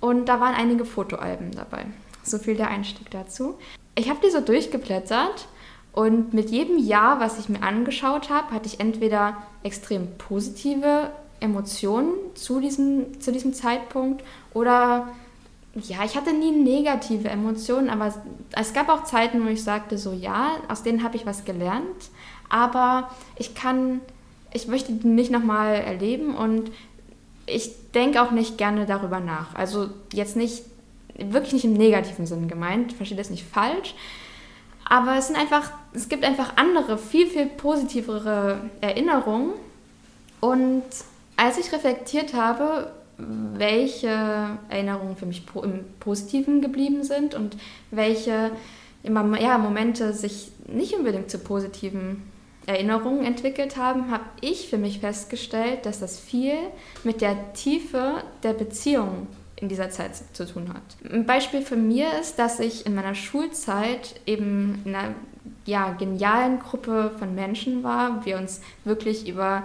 Und 0.00 0.26
da 0.26 0.40
waren 0.40 0.54
einige 0.54 0.84
Fotoalben 0.84 1.52
dabei. 1.52 1.86
So 2.22 2.38
viel 2.38 2.56
der 2.56 2.68
Einstieg 2.68 3.10
dazu. 3.10 3.58
Ich 3.94 4.08
habe 4.08 4.20
die 4.24 4.30
so 4.30 4.40
durchgeblättert 4.40 5.48
und 5.92 6.32
mit 6.32 6.50
jedem 6.50 6.78
Jahr, 6.78 7.20
was 7.20 7.38
ich 7.38 7.48
mir 7.48 7.62
angeschaut 7.62 8.30
habe, 8.30 8.52
hatte 8.52 8.66
ich 8.66 8.80
entweder 8.80 9.36
extrem 9.62 10.16
positive 10.18 11.10
Emotionen 11.40 12.12
zu 12.34 12.60
diesem, 12.60 13.20
zu 13.20 13.32
diesem 13.32 13.54
Zeitpunkt 13.54 14.22
oder 14.54 15.08
ja, 15.74 16.04
ich 16.04 16.16
hatte 16.16 16.32
nie 16.32 16.50
negative 16.50 17.28
Emotionen, 17.28 17.90
aber 17.90 18.12
es 18.52 18.72
gab 18.72 18.88
auch 18.88 19.04
Zeiten, 19.04 19.44
wo 19.44 19.48
ich 19.48 19.62
sagte, 19.62 19.98
so 19.98 20.12
ja, 20.12 20.50
aus 20.68 20.82
denen 20.82 21.04
habe 21.04 21.16
ich 21.16 21.26
was 21.26 21.44
gelernt, 21.44 22.10
aber 22.48 23.10
ich 23.36 23.54
kann, 23.54 24.00
ich 24.52 24.66
möchte 24.66 24.92
die 24.92 25.06
nicht 25.06 25.30
nochmal 25.30 25.74
erleben 25.76 26.34
und 26.34 26.72
ich 27.50 27.90
denke 27.92 28.22
auch 28.22 28.30
nicht 28.30 28.58
gerne 28.58 28.86
darüber 28.86 29.20
nach. 29.20 29.54
Also 29.54 29.88
jetzt 30.12 30.36
nicht, 30.36 30.62
wirklich 31.16 31.52
nicht 31.52 31.64
im 31.64 31.74
negativen 31.74 32.26
Sinn 32.26 32.48
gemeint, 32.48 32.92
verstehe 32.92 33.18
das 33.18 33.30
nicht 33.30 33.44
falsch. 33.44 33.94
Aber 34.84 35.16
es 35.16 35.28
sind 35.28 35.36
einfach, 35.36 35.70
es 35.92 36.08
gibt 36.08 36.24
einfach 36.24 36.56
andere, 36.56 36.98
viel, 36.98 37.26
viel 37.26 37.46
positivere 37.46 38.70
Erinnerungen. 38.80 39.52
Und 40.40 40.82
als 41.36 41.58
ich 41.58 41.72
reflektiert 41.72 42.34
habe, 42.34 42.90
welche 43.16 44.58
Erinnerungen 44.68 45.16
für 45.16 45.26
mich 45.26 45.42
im 45.62 45.84
Positiven 46.00 46.60
geblieben 46.60 47.04
sind 47.04 47.34
und 47.34 47.56
welche 47.90 48.50
ja, 49.02 49.58
Momente 49.58 50.12
sich 50.12 50.50
nicht 50.66 50.94
unbedingt 50.94 51.30
zu 51.30 51.38
positiven 51.38 52.22
Erinnerungen 52.70 53.24
entwickelt 53.24 53.76
haben, 53.76 54.10
habe 54.10 54.24
ich 54.40 54.68
für 54.68 54.78
mich 54.78 55.00
festgestellt, 55.00 55.86
dass 55.86 56.00
das 56.00 56.20
viel 56.20 56.54
mit 57.02 57.20
der 57.20 57.52
Tiefe 57.52 58.22
der 58.42 58.52
Beziehung 58.52 59.26
in 59.56 59.68
dieser 59.68 59.90
Zeit 59.90 60.12
zu 60.32 60.46
tun 60.46 60.68
hat. 60.72 61.12
Ein 61.12 61.26
Beispiel 61.26 61.62
für 61.62 61.76
mir 61.76 62.18
ist, 62.20 62.38
dass 62.38 62.60
ich 62.60 62.86
in 62.86 62.94
meiner 62.94 63.14
Schulzeit 63.14 64.20
eben 64.24 64.80
in 64.84 64.94
einer 64.94 65.14
ja, 65.66 65.92
genialen 65.92 66.60
Gruppe 66.60 67.12
von 67.18 67.34
Menschen 67.34 67.82
war, 67.82 68.24
wir 68.24 68.38
uns 68.38 68.60
wirklich 68.84 69.28
über 69.28 69.64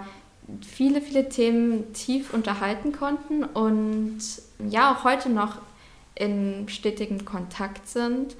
viele, 0.66 1.00
viele 1.00 1.28
Themen 1.28 1.92
tief 1.92 2.34
unterhalten 2.34 2.92
konnten 2.92 3.44
und 3.44 4.18
ja 4.68 4.92
auch 4.92 5.04
heute 5.04 5.30
noch 5.30 5.58
in 6.14 6.68
stetigem 6.68 7.24
Kontakt 7.24 7.88
sind. 7.88 8.36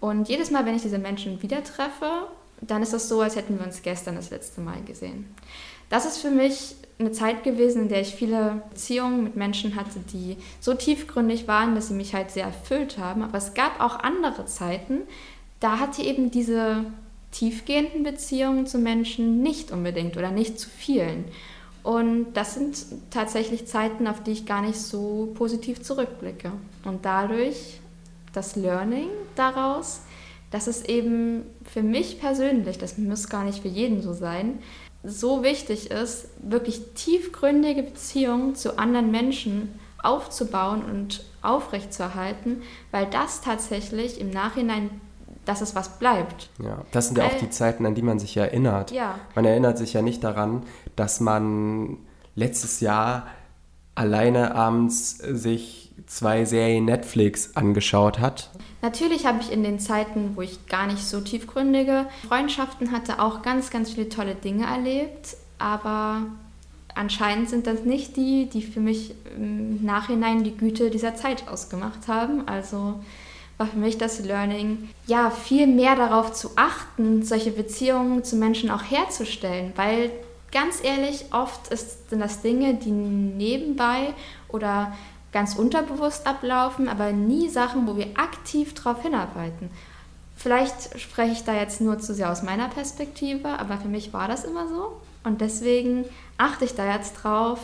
Und 0.00 0.28
jedes 0.28 0.50
Mal, 0.50 0.64
wenn 0.66 0.76
ich 0.76 0.82
diese 0.82 0.98
Menschen 0.98 1.42
wieder 1.42 1.62
treffe, 1.64 2.28
dann 2.60 2.82
ist 2.82 2.92
das 2.92 3.08
so, 3.08 3.20
als 3.20 3.36
hätten 3.36 3.58
wir 3.58 3.66
uns 3.66 3.82
gestern 3.82 4.16
das 4.16 4.30
letzte 4.30 4.60
Mal 4.60 4.82
gesehen. 4.84 5.26
Das 5.90 6.04
ist 6.04 6.18
für 6.18 6.30
mich 6.30 6.76
eine 6.98 7.12
Zeit 7.12 7.44
gewesen, 7.44 7.82
in 7.82 7.88
der 7.88 8.00
ich 8.00 8.14
viele 8.14 8.62
Beziehungen 8.70 9.22
mit 9.22 9.36
Menschen 9.36 9.76
hatte, 9.76 10.00
die 10.12 10.36
so 10.60 10.74
tiefgründig 10.74 11.46
waren, 11.46 11.74
dass 11.74 11.88
sie 11.88 11.94
mich 11.94 12.14
halt 12.14 12.30
sehr 12.30 12.44
erfüllt 12.44 12.98
haben. 12.98 13.22
Aber 13.22 13.38
es 13.38 13.54
gab 13.54 13.80
auch 13.80 14.00
andere 14.00 14.46
Zeiten, 14.46 15.02
da 15.60 15.78
hatte 15.78 16.02
eben 16.02 16.30
diese 16.30 16.84
tiefgehenden 17.30 18.02
Beziehungen 18.02 18.66
zu 18.66 18.78
Menschen 18.78 19.42
nicht 19.42 19.70
unbedingt 19.70 20.16
oder 20.16 20.30
nicht 20.30 20.58
zu 20.58 20.68
vielen. 20.68 21.24
Und 21.82 22.32
das 22.34 22.54
sind 22.54 22.76
tatsächlich 23.10 23.66
Zeiten, 23.66 24.06
auf 24.08 24.22
die 24.22 24.32
ich 24.32 24.46
gar 24.46 24.62
nicht 24.62 24.78
so 24.78 25.30
positiv 25.34 25.82
zurückblicke. 25.82 26.52
Und 26.84 27.04
dadurch 27.04 27.80
das 28.32 28.56
Learning 28.56 29.08
daraus, 29.36 30.00
dass 30.50 30.66
es 30.66 30.84
eben 30.84 31.44
für 31.64 31.82
mich 31.82 32.20
persönlich, 32.20 32.78
das 32.78 32.98
muss 32.98 33.28
gar 33.28 33.44
nicht 33.44 33.62
für 33.62 33.68
jeden 33.68 34.02
so 34.02 34.12
sein, 34.12 34.58
so 35.04 35.42
wichtig 35.42 35.90
ist, 35.90 36.28
wirklich 36.42 36.80
tiefgründige 36.94 37.82
Beziehungen 37.82 38.54
zu 38.54 38.78
anderen 38.78 39.10
Menschen 39.10 39.78
aufzubauen 40.02 40.82
und 40.84 41.24
aufrechtzuerhalten, 41.42 42.62
weil 42.90 43.06
das 43.06 43.40
tatsächlich 43.40 44.20
im 44.20 44.30
Nachhinein, 44.30 44.90
dass 45.44 45.60
es 45.60 45.74
was 45.74 45.98
bleibt. 45.98 46.50
Ja, 46.62 46.82
das 46.92 47.06
sind 47.06 47.18
ja 47.18 47.26
auch 47.26 47.38
die 47.38 47.50
Zeiten, 47.50 47.86
an 47.86 47.94
die 47.94 48.02
man 48.02 48.18
sich 48.18 48.36
erinnert. 48.36 48.90
Ja. 48.90 49.18
Man 49.34 49.44
erinnert 49.44 49.78
sich 49.78 49.92
ja 49.94 50.02
nicht 50.02 50.22
daran, 50.22 50.62
dass 50.94 51.20
man 51.20 51.98
letztes 52.34 52.80
Jahr 52.80 53.26
alleine 53.94 54.54
abends 54.54 55.18
sich 55.18 55.87
zwei 56.06 56.44
Serien 56.44 56.84
Netflix 56.84 57.56
angeschaut 57.56 58.18
hat 58.18 58.50
Natürlich 58.80 59.26
habe 59.26 59.40
ich 59.40 59.50
in 59.50 59.64
den 59.64 59.80
Zeiten, 59.80 60.32
wo 60.36 60.42
ich 60.42 60.66
gar 60.66 60.86
nicht 60.86 61.04
so 61.04 61.20
tiefgründige 61.20 62.06
Freundschaften 62.28 62.92
hatte, 62.92 63.20
auch 63.20 63.42
ganz, 63.42 63.70
ganz 63.70 63.92
viele 63.92 64.08
tolle 64.08 64.36
Dinge 64.36 64.66
erlebt. 64.66 65.36
Aber 65.58 66.22
anscheinend 66.94 67.50
sind 67.50 67.66
das 67.66 67.82
nicht 67.82 68.16
die, 68.16 68.48
die 68.48 68.62
für 68.62 68.80
mich 68.80 69.14
im 69.36 69.84
Nachhinein 69.84 70.44
die 70.44 70.56
Güte 70.56 70.90
dieser 70.90 71.16
Zeit 71.16 71.48
ausgemacht 71.48 72.06
haben. 72.06 72.46
Also 72.46 73.00
war 73.56 73.66
für 73.66 73.78
mich 73.78 73.98
das 73.98 74.20
Learning, 74.24 74.88
ja, 75.08 75.30
viel 75.30 75.66
mehr 75.66 75.96
darauf 75.96 76.32
zu 76.32 76.50
achten, 76.54 77.24
solche 77.24 77.50
Beziehungen 77.50 78.22
zu 78.22 78.36
Menschen 78.36 78.70
auch 78.70 78.84
herzustellen, 78.84 79.72
weil 79.74 80.12
ganz 80.52 80.82
ehrlich, 80.84 81.24
oft 81.32 81.76
sind 81.76 82.20
das 82.20 82.42
Dinge, 82.42 82.74
die 82.74 82.92
nebenbei 82.92 84.14
oder 84.48 84.92
ganz 85.32 85.54
unterbewusst 85.54 86.26
ablaufen, 86.26 86.88
aber 86.88 87.12
nie 87.12 87.48
Sachen, 87.48 87.86
wo 87.86 87.96
wir 87.96 88.08
aktiv 88.16 88.74
darauf 88.74 89.02
hinarbeiten. 89.02 89.70
Vielleicht 90.36 90.98
spreche 91.00 91.32
ich 91.32 91.44
da 91.44 91.54
jetzt 91.54 91.80
nur 91.80 91.98
zu 91.98 92.14
sehr 92.14 92.30
aus 92.30 92.42
meiner 92.42 92.68
Perspektive, 92.68 93.48
aber 93.48 93.78
für 93.78 93.88
mich 93.88 94.12
war 94.12 94.28
das 94.28 94.44
immer 94.44 94.68
so. 94.68 94.92
Und 95.24 95.40
deswegen 95.40 96.04
achte 96.38 96.64
ich 96.64 96.74
da 96.74 96.94
jetzt 96.94 97.14
drauf, 97.14 97.58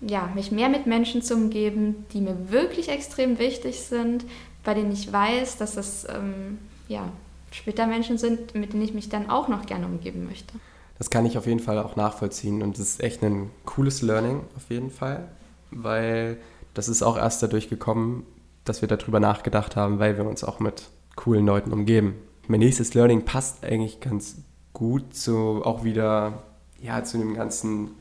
ja, 0.00 0.28
mich 0.34 0.50
mehr 0.50 0.68
mit 0.68 0.86
Menschen 0.86 1.22
zu 1.22 1.34
umgeben, 1.34 2.04
die 2.12 2.20
mir 2.20 2.50
wirklich 2.50 2.88
extrem 2.88 3.38
wichtig 3.38 3.80
sind, 3.80 4.24
bei 4.64 4.74
denen 4.74 4.92
ich 4.92 5.12
weiß, 5.12 5.58
dass 5.58 5.76
das 5.76 6.06
ähm, 6.08 6.58
ja, 6.88 7.08
später 7.52 7.86
Menschen 7.86 8.18
sind, 8.18 8.54
mit 8.54 8.72
denen 8.72 8.82
ich 8.82 8.94
mich 8.94 9.08
dann 9.08 9.30
auch 9.30 9.48
noch 9.48 9.66
gerne 9.66 9.86
umgeben 9.86 10.26
möchte. 10.26 10.54
Das 10.98 11.10
kann 11.10 11.24
ich 11.24 11.38
auf 11.38 11.46
jeden 11.46 11.60
Fall 11.60 11.78
auch 11.78 11.96
nachvollziehen 11.96 12.62
und 12.62 12.78
es 12.78 12.94
ist 12.94 13.02
echt 13.02 13.22
ein 13.22 13.50
cooles 13.64 14.02
Learning 14.02 14.40
auf 14.56 14.70
jeden 14.70 14.90
Fall, 14.90 15.28
weil 15.70 16.38
das 16.74 16.88
ist 16.88 17.02
auch 17.02 17.16
erst 17.16 17.42
dadurch 17.42 17.68
gekommen, 17.68 18.26
dass 18.64 18.80
wir 18.80 18.88
darüber 18.88 19.20
nachgedacht 19.20 19.76
haben, 19.76 19.98
weil 19.98 20.16
wir 20.16 20.24
uns 20.24 20.44
auch 20.44 20.60
mit 20.60 20.88
coolen 21.16 21.46
Leuten 21.46 21.72
umgeben. 21.72 22.14
Mein 22.48 22.60
nächstes 22.60 22.94
Learning 22.94 23.24
passt 23.24 23.64
eigentlich 23.64 24.00
ganz 24.00 24.36
gut 24.72 25.14
zu 25.14 25.62
auch 25.64 25.84
wieder 25.84 26.42
ja, 26.80 27.04
zu 27.04 27.18
dem 27.18 27.34
ganzen 27.34 27.92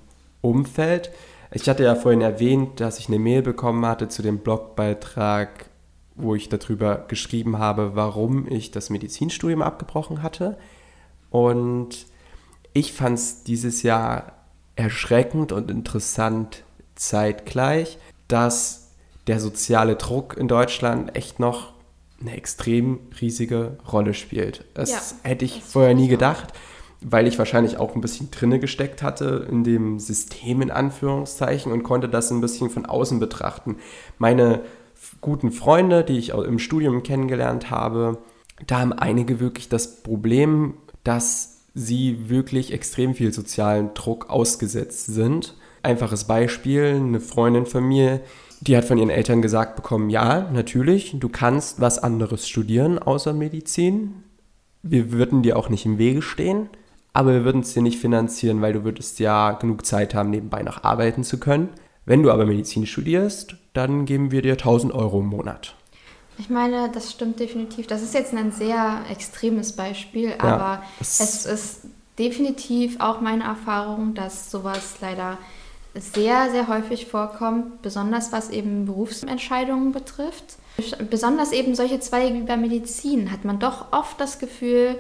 Umfeld. 0.42 1.12
Ich 1.51 1.68
hatte 1.68 1.84
ja 1.84 1.96
vorhin 1.96 2.22
erwähnt, 2.22 2.80
dass 2.80 2.98
ich 2.98 3.08
eine 3.08 3.20
Mail 3.20 3.42
bekommen 3.42 3.86
hatte 3.86 4.08
zu 4.08 4.22
dem 4.22 4.40
Blogbeitrag, 4.40 5.70
wo 6.16 6.36
ich 6.36 6.50
darüber 6.50 7.06
geschrieben 7.08 7.60
habe, 7.60 7.96
warum 7.96 8.48
ich 8.48 8.72
das 8.72 8.90
Medizinstudium 8.90 9.62
abgebrochen 9.62 10.24
hatte. 10.24 10.58
Und 11.30 12.06
ich 12.74 12.94
fand 12.94 13.18
es 13.18 13.44
dieses 13.44 13.84
Jahr 13.84 14.34
erschreckend 14.75 15.51
und 15.51 15.70
interessant 15.70 16.63
zeitgleich, 16.96 17.98
dass 18.32 18.92
der 19.28 19.40
soziale 19.40 19.96
Druck 19.96 20.38
in 20.38 20.48
Deutschland 20.48 21.16
echt 21.16 21.40
noch 21.40 21.74
eine 22.20 22.36
extrem 22.36 23.00
riesige 23.20 23.78
Rolle 23.92 24.14
spielt. 24.14 24.66
Das 24.74 24.92
Ja, 24.92 25.30
hätte 25.30 25.46
ich 25.46 25.60
das 25.60 25.72
vorher 25.72 25.94
nie 25.94 26.08
gedacht, 26.08 26.54
weil 27.02 27.28
ich 27.28 27.40
wahrscheinlich 27.40 27.78
auch 27.78 27.96
ein 27.96 28.02
bisschen 28.02 28.30
drinne 28.32 28.60
gesteckt 28.60 29.02
hatte 29.02 29.48
in 29.50 29.64
dem 29.64 30.00
System 30.00 30.62
in 30.62 30.72
Anführungszeichen 30.72 31.72
und 31.72 31.84
konnte 31.84 32.10
das 32.10 32.32
ein 32.32 32.42
bisschen 32.42 32.70
von 32.70 32.86
außen 32.86 33.20
betrachten. 33.20 33.78
Meine 34.20 34.62
guten 35.20 35.52
Freunde, 35.52 36.04
die 36.04 36.18
ich 36.18 36.34
auch 36.34 36.44
im 36.44 36.60
Studium 36.60 37.02
kennengelernt 37.04 37.72
habe, 37.72 38.20
da 38.68 38.80
haben 38.80 38.94
einige 38.94 39.40
wirklich 39.40 39.70
das 39.70 40.04
Problem, 40.04 40.76
dass 41.04 41.62
sie 41.74 42.30
wirklich 42.30 42.74
extrem 42.74 43.16
viel 43.16 43.34
sozialen 43.34 43.94
Druck 43.94 44.30
ausgesetzt 44.30 45.08
sind. 45.08 45.56
Einfaches 45.84 46.26
Beispiel, 46.26 46.96
eine 46.96 47.20
Freundin 47.20 47.66
von 47.66 47.84
mir, 47.84 48.22
die 48.62 48.78
hat 48.78 48.86
von 48.86 48.98
ihren 48.98 49.10
Eltern 49.10 49.42
gesagt 49.42 49.76
bekommen, 49.76 50.10
ja, 50.10 50.50
natürlich, 50.52 51.16
du 51.20 51.30
kannst 51.30 51.82
was 51.82 51.98
anderes 52.00 52.48
studieren 52.48 53.00
außer 53.00 53.34
Medizin. 53.34 54.24
Wir 54.84 55.12
würden 55.12 55.42
dir 55.42 55.58
auch 55.58 55.70
nicht 55.70 55.86
im 55.86 55.98
Wege 55.98 56.22
stehen, 56.22 56.70
aber 57.14 57.34
wir 57.34 57.44
würden 57.44 57.62
es 57.62 57.74
dir 57.74 57.82
nicht 57.82 58.00
finanzieren, 58.00 58.62
weil 58.62 58.74
du 58.74 58.84
würdest 58.84 59.20
ja 59.20 59.54
genug 59.54 59.86
Zeit 59.86 60.14
haben, 60.14 60.30
nebenbei 60.30 60.62
noch 60.62 60.84
arbeiten 60.84 61.24
zu 61.24 61.40
können. 61.40 61.70
Wenn 62.06 62.22
du 62.24 62.32
aber 62.32 62.46
Medizin 62.46 62.86
studierst, 62.86 63.56
dann 63.74 64.06
geben 64.06 64.32
wir 64.32 64.42
dir 64.44 64.54
1000 64.54 64.94
Euro 64.94 65.20
im 65.20 65.28
Monat. 65.28 65.76
Ich 66.38 66.50
meine, 66.50 66.90
das 66.92 67.12
stimmt 67.12 67.40
definitiv. 67.40 67.88
Das 67.88 68.02
ist 68.02 68.14
jetzt 68.14 68.34
ein 68.34 68.52
sehr 68.52 69.02
extremes 69.10 69.74
Beispiel, 69.74 70.34
aber 70.40 70.82
es- 71.00 71.20
es 71.20 71.46
ist 71.46 71.80
definitiv 72.18 73.00
auch 73.00 73.22
meine 73.22 73.44
Erfahrung, 73.44 74.14
dass 74.16 74.50
sowas 74.50 74.96
leider 75.02 75.38
sehr, 75.96 76.50
sehr 76.52 76.68
häufig 76.68 77.08
vorkommt, 77.08 77.82
besonders 77.82 78.32
was 78.32 78.50
eben 78.50 78.86
Berufsentscheidungen 78.86 79.92
betrifft. 79.92 80.56
Besonders 81.10 81.52
eben 81.52 81.76
solche 81.76 82.00
Zweige 82.00 82.34
wie 82.36 82.42
bei 82.42 82.56
Medizin 82.58 83.32
hat 83.32 83.44
man 83.44 83.60
doch 83.60 83.92
oft 83.92 84.20
das 84.20 84.40
Gefühl, 84.40 84.98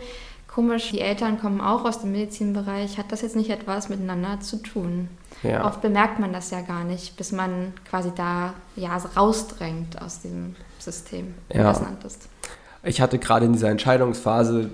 komisch, 0.53 0.91
die 0.91 0.99
Eltern 0.99 1.39
kommen 1.39 1.61
auch 1.61 1.85
aus 1.85 2.01
dem 2.01 2.11
Medizinbereich, 2.11 2.97
hat 2.97 3.11
das 3.11 3.21
jetzt 3.21 3.37
nicht 3.37 3.49
etwas 3.49 3.87
miteinander 3.87 4.41
zu 4.41 4.57
tun? 4.57 5.07
Ja. 5.43 5.65
Oft 5.65 5.81
bemerkt 5.81 6.19
man 6.19 6.33
das 6.33 6.51
ja 6.51 6.59
gar 6.61 6.83
nicht, 6.83 7.15
bis 7.15 7.31
man 7.31 7.73
quasi 7.89 8.11
da 8.13 8.53
ja 8.75 8.97
rausdrängt 8.97 10.01
aus 10.01 10.19
diesem 10.21 10.55
System, 10.77 11.33
wie 11.49 11.57
Ja. 11.57 11.63
du 11.63 11.69
das 11.69 11.81
nanntest. 11.81 12.27
Ich 12.83 12.99
hatte 12.99 13.17
gerade 13.17 13.45
in 13.45 13.53
dieser 13.53 13.69
Entscheidungsphase, 13.69 14.71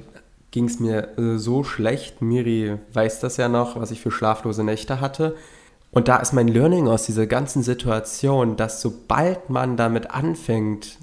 ging 0.52 0.66
es 0.66 0.80
mir 0.80 1.18
äh, 1.20 1.38
so 1.38 1.64
schlecht. 1.64 2.22
Miri 2.22 2.78
weiß 2.94 3.20
das 3.20 3.38
ja 3.38 3.48
noch, 3.50 3.80
was 3.80 3.92
ich 3.92 4.02
für 4.02 4.12
schlaflose 4.12 4.64
Nächte 4.64 5.00
hatte. 5.00 5.36
Und 5.92 6.08
da 6.08 6.18
ist 6.18 6.34
mein 6.34 6.48
Learning 6.48 6.88
aus 6.88 7.06
dieser 7.06 7.28
ganzen 7.28 7.64
Situation, 7.64 8.56
dass 8.56 8.82
sobald 8.82 9.50
man 9.50 9.78
damit 9.78 10.12
anfängt, 10.12 10.98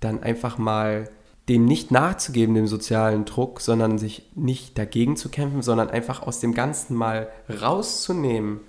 dann 0.00 0.22
einfach 0.22 0.58
mal 0.58 1.08
dem 1.48 1.64
nicht 1.64 1.90
nachzugeben, 1.90 2.54
dem 2.54 2.66
sozialen 2.66 3.24
Druck, 3.24 3.60
sondern 3.60 3.98
sich 3.98 4.30
nicht 4.34 4.78
dagegen 4.78 5.16
zu 5.16 5.28
kämpfen, 5.28 5.62
sondern 5.62 5.90
einfach 5.90 6.22
aus 6.22 6.40
dem 6.40 6.54
Ganzen 6.54 6.96
mal 6.96 7.28
rauszunehmen, 7.62 8.60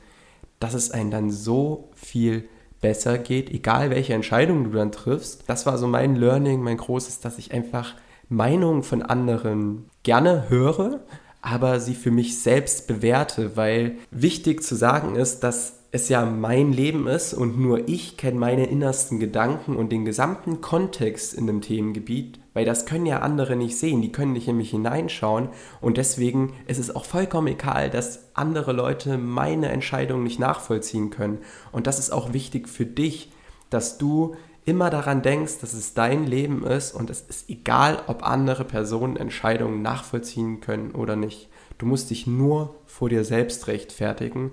dass 0.60 0.74
es 0.74 0.92
einem 0.92 1.12
dann 1.12 1.32
so 1.32 1.90
viel 1.94 2.48
besser 2.82 3.18
geht, 3.18 3.50
egal 3.50 3.90
welche 3.90 4.14
Entscheidung 4.14 4.66
du 4.66 4.72
dann 4.72 4.92
triffst. 4.92 5.44
Das 5.48 5.66
war 5.66 5.78
so 5.78 5.88
mein 5.88 6.16
Learning, 6.16 6.62
mein 6.62 6.78
großes, 6.78 7.20
dass 7.20 7.38
ich 7.38 7.54
einfach 7.54 7.96
Meinungen 8.28 8.84
von 8.84 9.02
anderen 9.02 9.86
gerne 10.04 10.50
höre, 10.50 11.00
aber 11.44 11.82
sie 11.82 11.94
für 11.94 12.10
mich 12.10 12.42
selbst 12.42 12.88
bewerte, 12.88 13.58
weil 13.58 13.98
wichtig 14.12 14.64
zu 14.64 14.76
sagen 14.76 15.16
ist, 15.16 15.42
dass 15.42 15.74
es 15.92 16.08
ja 16.10 16.26
mein 16.26 16.72
Leben 16.72 17.06
ist 17.06 17.34
und 17.34 17.60
nur 17.60 17.88
ich 17.88 18.18
kenne 18.18 18.40
meine 18.40 18.66
innersten 18.66 19.20
Gedanken 19.20 19.76
und 19.76 19.92
den 19.92 20.06
gesamten 20.06 20.62
Kontext 20.62 21.34
in 21.34 21.46
dem 21.46 21.60
Themengebiet, 21.60 22.40
weil 22.54 22.64
das 22.66 22.86
können 22.86 23.06
ja 23.06 23.20
andere 23.20 23.58
nicht 23.58 23.78
sehen, 23.78 24.02
die 24.02 24.12
können 24.12 24.32
nicht 24.32 24.48
in 24.48 24.56
mich 24.56 24.72
hineinschauen 24.72 25.50
und 25.82 25.98
deswegen 25.98 26.54
ist 26.66 26.80
es 26.80 26.96
auch 26.96 27.06
vollkommen 27.06 27.48
egal, 27.48 27.90
dass 27.90 28.30
andere 28.34 28.72
Leute 28.72 29.18
meine 29.18 29.68
Entscheidungen 29.68 30.24
nicht 30.24 30.40
nachvollziehen 30.40 31.10
können. 31.10 31.40
Und 31.74 31.88
das 31.88 32.00
ist 32.00 32.12
auch 32.12 32.32
wichtig 32.32 32.70
für 32.70 32.86
dich, 32.86 33.32
dass 33.70 33.98
du 33.98 34.36
immer 34.66 34.90
daran 34.90 35.22
denkst, 35.22 35.60
dass 35.60 35.74
es 35.74 35.94
dein 35.94 36.26
Leben 36.26 36.66
ist 36.66 36.94
und 36.94 37.10
es 37.10 37.22
ist 37.22 37.50
egal, 37.50 38.02
ob 38.08 38.24
andere 38.24 38.64
Personen 38.64 39.18
Entscheidungen 39.18 39.82
nachvollziehen 39.82 40.62
können 40.62 40.92
oder 40.92 41.16
nicht. 41.16 41.50
Du 41.78 41.86
musst 41.86 42.10
dich 42.10 42.28
nur 42.28 42.76
vor 42.86 43.10
dir 43.10 43.24
selbst 43.24 43.68
rechtfertigen 43.68 44.52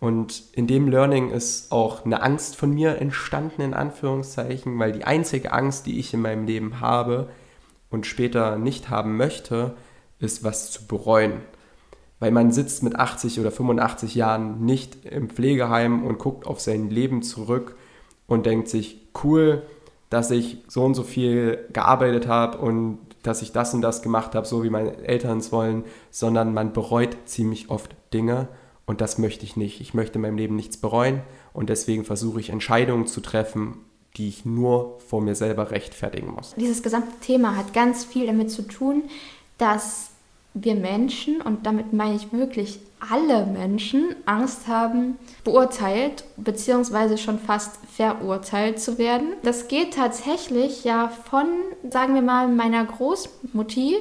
und 0.00 0.42
in 0.52 0.66
dem 0.66 0.88
Learning 0.88 1.30
ist 1.30 1.70
auch 1.70 2.04
eine 2.04 2.22
Angst 2.22 2.56
von 2.56 2.74
mir 2.74 3.00
entstanden, 3.00 3.62
in 3.62 3.72
Anführungszeichen, 3.72 4.76
weil 4.78 4.90
die 4.90 5.04
einzige 5.04 5.52
Angst, 5.52 5.86
die 5.86 6.00
ich 6.00 6.12
in 6.12 6.22
meinem 6.22 6.44
Leben 6.44 6.80
habe 6.80 7.28
und 7.88 8.04
später 8.04 8.58
nicht 8.58 8.90
haben 8.90 9.16
möchte, 9.16 9.76
ist 10.18 10.42
was 10.42 10.72
zu 10.72 10.88
bereuen. 10.88 11.42
Weil 12.18 12.32
man 12.32 12.50
sitzt 12.50 12.82
mit 12.82 12.96
80 12.96 13.38
oder 13.38 13.52
85 13.52 14.16
Jahren 14.16 14.64
nicht 14.64 15.04
im 15.04 15.30
Pflegeheim 15.30 16.04
und 16.04 16.18
guckt 16.18 16.48
auf 16.48 16.60
sein 16.60 16.90
Leben 16.90 17.22
zurück 17.22 17.76
und 18.26 18.46
denkt 18.46 18.68
sich, 18.68 18.98
cool, 19.24 19.62
dass 20.10 20.30
ich 20.30 20.58
so 20.68 20.84
und 20.84 20.94
so 20.94 21.02
viel 21.02 21.66
gearbeitet 21.72 22.26
habe 22.26 22.58
und 22.58 22.98
dass 23.22 23.42
ich 23.42 23.52
das 23.52 23.72
und 23.72 23.82
das 23.82 24.02
gemacht 24.02 24.34
habe, 24.34 24.46
so 24.46 24.62
wie 24.62 24.70
meine 24.70 24.96
Eltern 25.04 25.38
es 25.38 25.52
wollen, 25.52 25.84
sondern 26.10 26.52
man 26.52 26.72
bereut 26.72 27.16
ziemlich 27.24 27.70
oft 27.70 27.94
Dinge 28.12 28.48
und 28.84 29.00
das 29.00 29.18
möchte 29.18 29.44
ich 29.44 29.56
nicht. 29.56 29.80
Ich 29.80 29.94
möchte 29.94 30.16
in 30.16 30.22
meinem 30.22 30.36
Leben 30.36 30.56
nichts 30.56 30.76
bereuen 30.76 31.22
und 31.52 31.70
deswegen 31.70 32.04
versuche 32.04 32.40
ich 32.40 32.50
Entscheidungen 32.50 33.06
zu 33.06 33.20
treffen, 33.20 33.78
die 34.16 34.28
ich 34.28 34.44
nur 34.44 34.98
vor 35.00 35.22
mir 35.22 35.34
selber 35.34 35.70
rechtfertigen 35.70 36.32
muss. 36.32 36.54
Dieses 36.56 36.82
gesamte 36.82 37.18
Thema 37.20 37.56
hat 37.56 37.72
ganz 37.72 38.04
viel 38.04 38.26
damit 38.26 38.50
zu 38.50 38.62
tun, 38.62 39.04
dass 39.56 40.11
wir 40.54 40.74
Menschen, 40.74 41.40
und 41.40 41.66
damit 41.66 41.92
meine 41.92 42.14
ich 42.14 42.32
wirklich 42.32 42.80
alle 43.10 43.46
Menschen, 43.46 44.14
Angst 44.26 44.68
haben, 44.68 45.16
beurteilt 45.44 46.24
bzw. 46.36 47.16
schon 47.16 47.38
fast 47.38 47.78
verurteilt 47.90 48.80
zu 48.80 48.98
werden. 48.98 49.34
Das 49.42 49.68
geht 49.68 49.94
tatsächlich 49.94 50.84
ja 50.84 51.08
von, 51.08 51.46
sagen 51.90 52.14
wir 52.14 52.22
mal, 52.22 52.48
meiner 52.48 52.84
Großmutti 52.84 53.96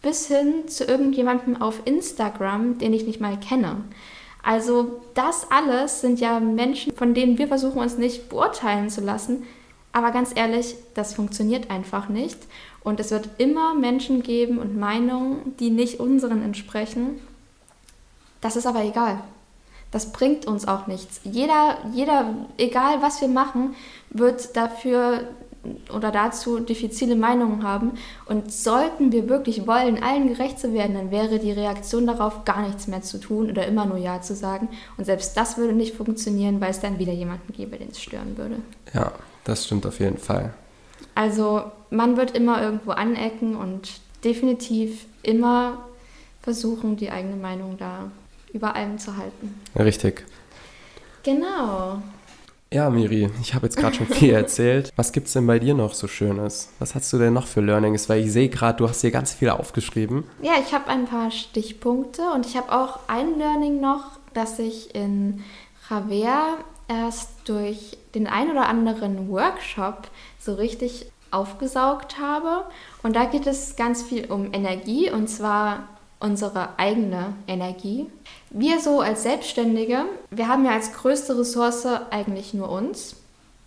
bis 0.00 0.28
hin 0.28 0.68
zu 0.68 0.84
irgendjemandem 0.84 1.60
auf 1.60 1.82
Instagram, 1.84 2.78
den 2.78 2.92
ich 2.92 3.06
nicht 3.06 3.20
mal 3.20 3.38
kenne. 3.38 3.84
Also 4.42 5.00
das 5.14 5.50
alles 5.50 6.00
sind 6.00 6.20
ja 6.20 6.38
Menschen, 6.38 6.94
von 6.94 7.14
denen 7.14 7.36
wir 7.36 7.48
versuchen 7.48 7.80
uns 7.80 7.98
nicht 7.98 8.28
beurteilen 8.28 8.88
zu 8.88 9.00
lassen. 9.00 9.42
Aber 9.96 10.10
ganz 10.10 10.32
ehrlich, 10.34 10.74
das 10.92 11.14
funktioniert 11.14 11.70
einfach 11.70 12.10
nicht. 12.10 12.36
Und 12.84 13.00
es 13.00 13.12
wird 13.12 13.30
immer 13.38 13.72
Menschen 13.72 14.22
geben 14.22 14.58
und 14.58 14.76
Meinungen, 14.76 15.56
die 15.58 15.70
nicht 15.70 16.00
unseren 16.00 16.42
entsprechen. 16.42 17.18
Das 18.42 18.56
ist 18.56 18.66
aber 18.66 18.84
egal. 18.84 19.22
Das 19.92 20.12
bringt 20.12 20.44
uns 20.46 20.68
auch 20.68 20.86
nichts. 20.86 21.22
Jeder, 21.24 21.78
jeder, 21.94 22.34
egal 22.58 23.00
was 23.00 23.22
wir 23.22 23.28
machen, 23.28 23.74
wird 24.10 24.54
dafür 24.54 25.28
oder 25.90 26.12
dazu 26.12 26.60
diffizile 26.60 27.16
Meinungen 27.16 27.62
haben. 27.62 27.92
Und 28.26 28.52
sollten 28.52 29.12
wir 29.12 29.30
wirklich 29.30 29.66
wollen, 29.66 30.02
allen 30.02 30.28
gerecht 30.28 30.58
zu 30.58 30.74
werden, 30.74 30.94
dann 30.94 31.10
wäre 31.10 31.38
die 31.38 31.52
Reaktion 31.52 32.06
darauf 32.06 32.44
gar 32.44 32.66
nichts 32.66 32.86
mehr 32.86 33.00
zu 33.00 33.16
tun 33.16 33.48
oder 33.48 33.66
immer 33.66 33.86
nur 33.86 33.96
Ja 33.96 34.20
zu 34.20 34.34
sagen. 34.34 34.68
Und 34.98 35.06
selbst 35.06 35.38
das 35.38 35.56
würde 35.56 35.72
nicht 35.72 35.96
funktionieren, 35.96 36.60
weil 36.60 36.72
es 36.72 36.80
dann 36.80 36.98
wieder 36.98 37.14
jemanden 37.14 37.50
gäbe, 37.54 37.78
den 37.78 37.88
es 37.88 38.02
stören 38.02 38.36
würde. 38.36 38.56
Ja, 38.92 39.12
das 39.46 39.64
stimmt 39.64 39.86
auf 39.86 40.00
jeden 40.00 40.18
Fall. 40.18 40.52
Also 41.14 41.64
man 41.90 42.16
wird 42.16 42.36
immer 42.36 42.62
irgendwo 42.62 42.90
anecken 42.90 43.56
und 43.56 44.00
definitiv 44.24 45.06
immer 45.22 45.86
versuchen, 46.42 46.96
die 46.96 47.10
eigene 47.10 47.36
Meinung 47.36 47.76
da 47.78 48.10
über 48.52 48.74
allem 48.74 48.98
zu 48.98 49.16
halten. 49.16 49.60
Richtig. 49.76 50.24
Genau. 51.22 52.02
Ja, 52.72 52.90
Miri, 52.90 53.30
ich 53.40 53.54
habe 53.54 53.66
jetzt 53.66 53.76
gerade 53.76 53.94
schon 53.94 54.06
viel 54.06 54.34
erzählt. 54.34 54.92
Was 54.96 55.12
gibt's 55.12 55.32
denn 55.32 55.46
bei 55.46 55.58
dir 55.58 55.74
noch 55.74 55.94
so 55.94 56.08
Schönes? 56.08 56.70
Was 56.78 56.94
hast 56.94 57.12
du 57.12 57.18
denn 57.18 57.32
noch 57.32 57.46
für 57.46 57.60
Learnings? 57.60 58.08
Weil 58.08 58.24
ich 58.24 58.32
sehe 58.32 58.48
gerade, 58.48 58.78
du 58.78 58.88
hast 58.88 59.00
hier 59.00 59.12
ganz 59.12 59.32
viel 59.32 59.50
aufgeschrieben. 59.50 60.24
Ja, 60.42 60.52
ich 60.64 60.74
habe 60.74 60.88
ein 60.88 61.06
paar 61.06 61.30
Stichpunkte 61.30 62.22
und 62.34 62.46
ich 62.46 62.56
habe 62.56 62.72
auch 62.72 63.00
ein 63.06 63.38
Learning 63.38 63.80
noch, 63.80 64.18
dass 64.34 64.58
ich 64.58 64.94
in 64.94 65.44
Javert 65.88 66.64
erst 66.88 67.30
durch 67.44 67.98
den 68.14 68.26
ein 68.26 68.50
oder 68.50 68.68
anderen 68.68 69.28
Workshop 69.30 70.08
so 70.38 70.54
richtig 70.54 71.10
aufgesaugt 71.30 72.18
habe. 72.18 72.64
Und 73.02 73.16
da 73.16 73.24
geht 73.24 73.46
es 73.46 73.76
ganz 73.76 74.02
viel 74.02 74.30
um 74.30 74.52
Energie 74.52 75.10
und 75.10 75.28
zwar 75.28 75.88
unsere 76.18 76.78
eigene 76.78 77.34
Energie. 77.46 78.06
Wir 78.50 78.80
so 78.80 79.00
als 79.00 79.22
Selbstständige, 79.22 80.04
wir 80.30 80.48
haben 80.48 80.64
ja 80.64 80.72
als 80.72 80.92
größte 80.92 81.38
Ressource 81.38 81.86
eigentlich 82.10 82.54
nur 82.54 82.70
uns. 82.70 83.16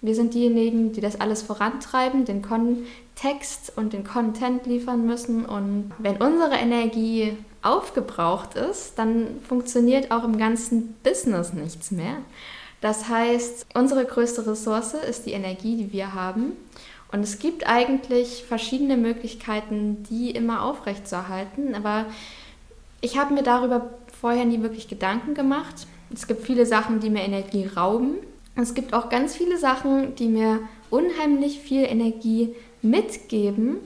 Wir 0.01 0.15
sind 0.15 0.33
diejenigen, 0.33 0.93
die 0.93 1.01
das 1.01 1.19
alles 1.19 1.41
vorantreiben, 1.41 2.23
den 2.23 2.41
Kontext 2.41 3.73
und 3.75 3.91
den 3.91 4.05
Content 4.05 4.65
liefern 4.65 5.05
müssen. 5.05 5.45
Und 5.45 5.91
wenn 5.99 6.17
unsere 6.17 6.55
Energie 6.55 7.37
aufgebraucht 7.61 8.55
ist, 8.55 8.97
dann 8.97 9.41
funktioniert 9.47 10.11
auch 10.11 10.23
im 10.23 10.37
ganzen 10.37 10.95
Business 11.03 11.53
nichts 11.53 11.91
mehr. 11.91 12.15
Das 12.81 13.09
heißt, 13.09 13.65
unsere 13.73 14.05
größte 14.05 14.47
Ressource 14.47 14.93
ist 14.93 15.25
die 15.25 15.33
Energie, 15.33 15.75
die 15.75 15.91
wir 15.91 16.13
haben. 16.13 16.53
Und 17.11 17.21
es 17.21 17.39
gibt 17.39 17.67
eigentlich 17.67 18.45
verschiedene 18.47 18.95
Möglichkeiten, 18.95 20.03
die 20.09 20.31
immer 20.31 20.63
aufrechtzuerhalten, 20.63 21.75
aber 21.75 22.05
ich 23.01 23.17
habe 23.17 23.33
mir 23.33 23.43
darüber 23.43 23.89
vorher 24.19 24.45
nie 24.45 24.61
wirklich 24.61 24.87
Gedanken 24.87 25.33
gemacht. 25.33 25.87
Es 26.13 26.27
gibt 26.27 26.45
viele 26.45 26.65
Sachen, 26.65 26.99
die 26.99 27.09
mir 27.09 27.23
Energie 27.23 27.65
rauben. 27.65 28.15
Es 28.55 28.73
gibt 28.73 28.93
auch 28.93 29.09
ganz 29.09 29.35
viele 29.35 29.57
Sachen, 29.57 30.15
die 30.15 30.27
mir 30.27 30.59
unheimlich 30.89 31.59
viel 31.59 31.83
Energie 31.83 32.55
mitgeben. 32.81 33.77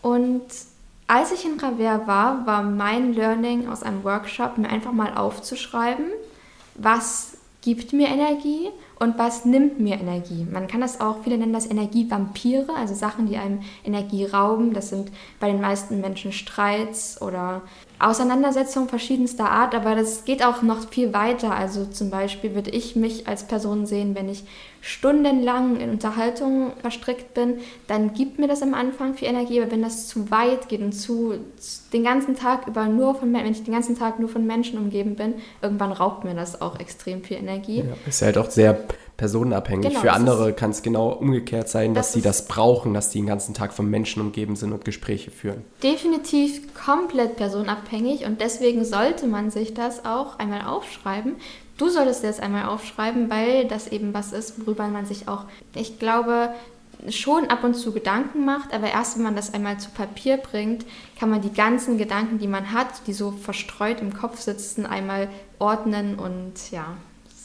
Und 0.00 0.42
als 1.06 1.32
ich 1.32 1.44
in 1.44 1.58
Ravert 1.58 2.06
war, 2.06 2.46
war 2.46 2.62
mein 2.62 3.12
Learning 3.12 3.68
aus 3.68 3.82
einem 3.82 4.04
Workshop, 4.04 4.58
mir 4.58 4.70
einfach 4.70 4.92
mal 4.92 5.14
aufzuschreiben, 5.14 6.06
was 6.76 7.32
gibt 7.62 7.92
mir 7.92 8.08
Energie 8.08 8.70
und 8.98 9.18
was 9.18 9.44
nimmt 9.44 9.80
mir 9.80 10.00
Energie. 10.00 10.46
Man 10.50 10.66
kann 10.66 10.80
das 10.80 11.00
auch, 11.00 11.22
viele 11.22 11.38
nennen 11.38 11.52
das 11.52 11.70
Energievampire, 11.70 12.74
also 12.74 12.94
Sachen, 12.94 13.26
die 13.26 13.36
einem 13.36 13.60
Energie 13.84 14.24
rauben. 14.24 14.72
Das 14.72 14.88
sind 14.88 15.10
bei 15.38 15.50
den 15.50 15.60
meisten 15.60 16.00
Menschen 16.00 16.32
Streits 16.32 17.20
oder 17.20 17.62
Auseinandersetzungen 18.00 18.88
verschiedenster 18.88 19.50
Art, 19.50 19.74
aber 19.74 19.94
das 19.94 20.24
geht 20.24 20.42
auch 20.42 20.62
noch 20.62 20.88
viel 20.88 21.12
weiter. 21.12 21.52
Also 21.52 21.84
zum 21.84 22.08
Beispiel 22.08 22.54
würde 22.54 22.70
ich 22.70 22.96
mich 22.96 23.28
als 23.28 23.44
Person 23.44 23.84
sehen, 23.84 24.14
wenn 24.14 24.30
ich 24.30 24.44
stundenlang 24.80 25.78
in 25.78 25.90
Unterhaltung 25.90 26.72
verstrickt 26.80 27.34
bin, 27.34 27.58
dann 27.86 28.14
gibt 28.14 28.38
mir 28.38 28.48
das 28.48 28.62
am 28.62 28.72
Anfang 28.72 29.14
viel 29.14 29.28
Energie, 29.28 29.60
aber 29.60 29.70
wenn 29.70 29.82
das 29.82 30.08
zu 30.08 30.30
weit 30.30 30.70
geht 30.70 30.80
und 30.80 30.92
zu 30.92 31.34
den 31.92 32.02
ganzen 32.02 32.34
Tag 32.34 32.66
über 32.66 32.86
nur 32.86 33.14
von 33.14 33.34
wenn 33.34 33.44
ich 33.52 33.64
den 33.64 33.74
ganzen 33.74 33.98
Tag 33.98 34.18
nur 34.18 34.30
von 34.30 34.46
Menschen 34.46 34.78
umgeben 34.78 35.16
bin, 35.16 35.34
irgendwann 35.60 35.92
raubt 35.92 36.24
mir 36.24 36.34
das 36.34 36.62
auch 36.62 36.80
extrem 36.80 37.22
viel 37.22 37.36
Energie. 37.36 37.80
Ja, 37.80 37.96
ist 38.08 38.22
halt 38.22 38.38
auch 38.38 38.50
sehr 38.50 38.82
personenabhängig. 39.20 39.88
Genau, 39.88 40.00
Für 40.00 40.12
andere 40.12 40.54
kann 40.54 40.70
es 40.70 40.82
genau 40.82 41.10
umgekehrt 41.10 41.68
sein, 41.68 41.92
dass 41.92 42.06
das 42.06 42.12
sie 42.14 42.22
das 42.22 42.48
brauchen, 42.48 42.94
dass 42.94 43.10
die 43.10 43.18
den 43.18 43.26
ganzen 43.26 43.52
Tag 43.52 43.74
von 43.74 43.88
Menschen 43.88 44.22
umgeben 44.22 44.56
sind 44.56 44.72
und 44.72 44.86
Gespräche 44.86 45.30
führen. 45.30 45.62
Definitiv 45.82 46.72
komplett 46.74 47.36
personenabhängig 47.36 48.24
und 48.24 48.40
deswegen 48.40 48.82
sollte 48.82 49.26
man 49.26 49.50
sich 49.50 49.74
das 49.74 50.06
auch 50.06 50.38
einmal 50.38 50.62
aufschreiben. 50.62 51.36
Du 51.76 51.90
solltest 51.90 52.22
dir 52.22 52.28
das 52.28 52.40
einmal 52.40 52.64
aufschreiben, 52.64 53.28
weil 53.28 53.68
das 53.68 53.88
eben 53.88 54.14
was 54.14 54.32
ist, 54.32 54.58
worüber 54.66 54.88
man 54.88 55.04
sich 55.04 55.28
auch, 55.28 55.44
ich 55.74 55.98
glaube, 55.98 56.54
schon 57.10 57.48
ab 57.48 57.62
und 57.62 57.74
zu 57.74 57.92
Gedanken 57.92 58.46
macht, 58.46 58.72
aber 58.72 58.90
erst 58.90 59.16
wenn 59.16 59.24
man 59.24 59.36
das 59.36 59.52
einmal 59.52 59.78
zu 59.78 59.90
Papier 59.90 60.38
bringt, 60.38 60.86
kann 61.18 61.28
man 61.28 61.42
die 61.42 61.52
ganzen 61.52 61.98
Gedanken, 61.98 62.38
die 62.38 62.48
man 62.48 62.72
hat, 62.72 63.06
die 63.06 63.12
so 63.12 63.32
verstreut 63.32 64.00
im 64.00 64.14
Kopf 64.14 64.40
sitzen, 64.40 64.86
einmal 64.86 65.28
ordnen 65.58 66.18
und 66.18 66.70
ja, 66.70 66.96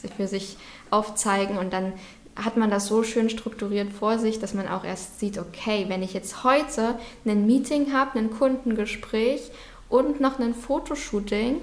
für 0.08 0.26
sich 0.28 0.56
aufzeigen 0.90 1.58
und 1.58 1.72
dann 1.72 1.92
hat 2.36 2.56
man 2.56 2.70
das 2.70 2.86
so 2.86 3.02
schön 3.02 3.30
strukturiert 3.30 3.92
vor 3.92 4.18
sich, 4.18 4.38
dass 4.38 4.52
man 4.52 4.68
auch 4.68 4.84
erst 4.84 5.18
sieht, 5.20 5.38
okay, 5.38 5.86
wenn 5.88 6.02
ich 6.02 6.12
jetzt 6.12 6.44
heute 6.44 6.98
ein 7.24 7.46
Meeting 7.46 7.92
habe, 7.92 8.18
ein 8.18 8.30
Kundengespräch 8.30 9.50
und 9.88 10.20
noch 10.20 10.38
ein 10.38 10.54
Fotoshooting, 10.54 11.62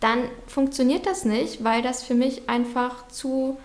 dann 0.00 0.20
funktioniert 0.46 1.06
das 1.06 1.24
nicht, 1.24 1.62
weil 1.62 1.82
das 1.82 2.02
für 2.02 2.14
mich 2.14 2.48
einfach 2.48 3.08
zu 3.08 3.58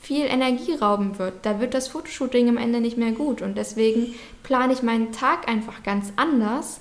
viel 0.00 0.26
Energie 0.26 0.74
rauben 0.74 1.18
wird. 1.18 1.34
Da 1.44 1.60
wird 1.60 1.74
das 1.74 1.88
Fotoshooting 1.88 2.48
am 2.48 2.56
Ende 2.56 2.80
nicht 2.80 2.96
mehr 2.96 3.12
gut 3.12 3.42
und 3.42 3.56
deswegen 3.56 4.14
plane 4.44 4.72
ich 4.72 4.82
meinen 4.82 5.10
Tag 5.10 5.48
einfach 5.48 5.82
ganz 5.82 6.12
anders, 6.14 6.80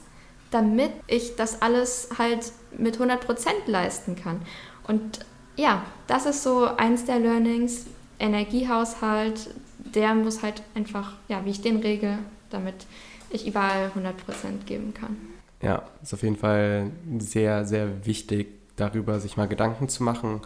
damit 0.52 0.92
ich 1.08 1.36
das 1.36 1.62
alles 1.62 2.10
halt 2.18 2.52
mit 2.78 2.98
100% 2.98 3.20
leisten 3.66 4.16
kann. 4.16 4.42
Und 4.88 5.26
ja, 5.56 5.84
das 6.08 6.26
ist 6.26 6.44
so 6.44 6.66
eins 6.66 7.06
der 7.06 7.20
Learnings. 7.20 7.86
Energiehaushalt, 8.20 9.50
der 9.80 10.16
muss 10.16 10.42
halt 10.42 10.64
einfach, 10.74 11.14
ja, 11.28 11.44
wie 11.44 11.50
ich 11.50 11.62
den 11.62 11.78
regel, 11.78 12.18
damit 12.50 12.86
ich 13.30 13.48
überall 13.48 13.92
100% 13.96 14.66
geben 14.66 14.94
kann. 14.94 15.18
Ja, 15.62 15.84
ist 16.02 16.14
auf 16.14 16.24
jeden 16.24 16.38
Fall 16.38 16.92
sehr, 17.20 17.66
sehr 17.66 18.06
wichtig, 18.06 18.48
darüber 18.76 19.20
sich 19.20 19.38
mal 19.38 19.48
Gedanken 19.48 19.90
zu 19.90 20.04
machen 20.04 20.42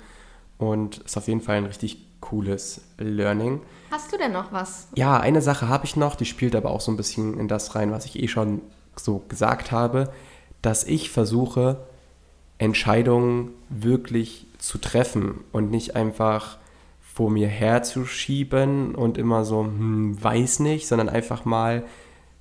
und 0.57 0.99
ist 0.99 1.17
auf 1.17 1.27
jeden 1.27 1.41
Fall 1.41 1.57
ein 1.57 1.65
richtig 1.65 2.05
cooles 2.21 2.81
Learning. 2.97 3.61
Hast 3.91 4.11
du 4.11 4.17
denn 4.17 4.31
noch 4.31 4.51
was? 4.51 4.87
Ja, 4.95 5.19
eine 5.19 5.41
Sache 5.41 5.67
habe 5.67 5.85
ich 5.85 5.95
noch, 5.95 6.15
die 6.15 6.25
spielt 6.25 6.55
aber 6.55 6.71
auch 6.71 6.81
so 6.81 6.91
ein 6.91 6.97
bisschen 6.97 7.39
in 7.39 7.47
das 7.47 7.75
rein, 7.75 7.91
was 7.91 8.05
ich 8.05 8.21
eh 8.21 8.27
schon 8.27 8.61
so 8.95 9.23
gesagt 9.29 9.71
habe, 9.71 10.11
dass 10.61 10.83
ich 10.83 11.09
versuche, 11.09 11.87
Entscheidungen 12.59 13.51
wirklich 13.69 14.45
zu 14.59 14.77
treffen 14.77 15.39
und 15.51 15.71
nicht 15.71 15.95
einfach 15.95 16.57
vor 17.01 17.31
mir 17.31 17.47
herzuschieben 17.47 18.93
und 18.93 19.17
immer 19.17 19.43
so, 19.43 19.63
hm, 19.63 20.21
weiß 20.21 20.59
nicht, 20.59 20.87
sondern 20.87 21.09
einfach 21.09 21.45
mal 21.45 21.83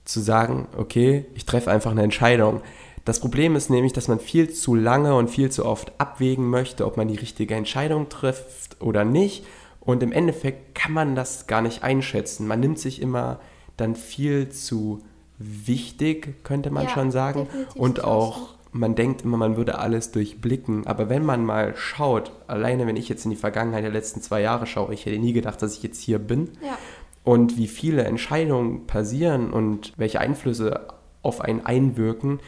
zu 0.05 0.21
sagen, 0.21 0.69
okay, 0.77 1.27
ich 1.35 1.47
treffe 1.47 1.71
einfach 1.71 1.91
eine 1.91 2.03
Entscheidung. 2.03 2.61
Das 3.05 3.21
Problem 3.21 3.57
ist 3.57 3.71
nämlich, 3.71 3.93
dass 3.93 4.09
man 4.09 4.21
viel 4.21 4.51
zu 4.51 4.75
lange 4.75 5.15
und 5.15 5.31
viel 5.31 5.51
zu 5.51 5.65
oft 5.65 5.93
abwägen 5.99 6.49
möchte, 6.51 6.85
ob 6.85 6.97
man 6.97 7.09
die 7.09 7.17
richtige 7.17 7.55
Entscheidung 7.55 8.09
trifft 8.09 8.81
oder 8.81 9.05
nicht. 9.05 9.47
Und 9.81 10.03
im 10.03 10.13
Endeffekt 10.13 10.75
kann 10.75 10.93
man 10.93 11.15
das 11.15 11.47
gar 11.47 11.63
nicht 11.63 11.83
einschätzen. 11.83 12.47
Man 12.47 12.61
nimmt 12.61 12.79
sich 12.79 13.01
immer 13.01 13.41
dann 13.77 13.95
viel 13.95 14.51
zu 14.51 15.03
wichtig, 15.39 16.45
könnte 16.45 16.71
man 16.71 16.85
ja, 16.85 16.91
schon 16.91 17.11
sagen. 17.11 17.47
Und 17.75 18.05
auch 18.05 18.55
man 18.73 18.95
denkt 18.95 19.23
immer, 19.23 19.37
man 19.37 19.57
würde 19.57 19.79
alles 19.79 20.11
durchblicken, 20.11 20.87
aber 20.87 21.09
wenn 21.09 21.25
man 21.25 21.45
mal 21.45 21.75
schaut, 21.77 22.33
alleine 22.47 22.87
wenn 22.87 22.97
ich 22.97 23.09
jetzt 23.09 23.25
in 23.25 23.31
die 23.31 23.37
Vergangenheit 23.37 23.85
der 23.85 23.91
letzten 23.91 24.21
zwei 24.21 24.41
Jahre 24.41 24.67
schaue, 24.67 24.93
ich 24.93 25.07
hätte 25.07 25.19
nie 25.19 25.33
gedacht, 25.33 25.63
dass 25.63 25.77
ich 25.77 25.83
jetzt 25.83 26.01
hier 26.01 26.19
bin 26.19 26.51
ja. 26.63 26.79
und 27.25 27.57
wie 27.57 27.69
viele 27.69 28.05
Entscheidungen 28.05 28.87
passieren 28.87 29.53
und 29.53 29.93
welche 29.97 30.21
Einflüsse 30.21 30.89
auf 31.23 31.41
einen 31.41 31.65
einwirken 31.65 32.41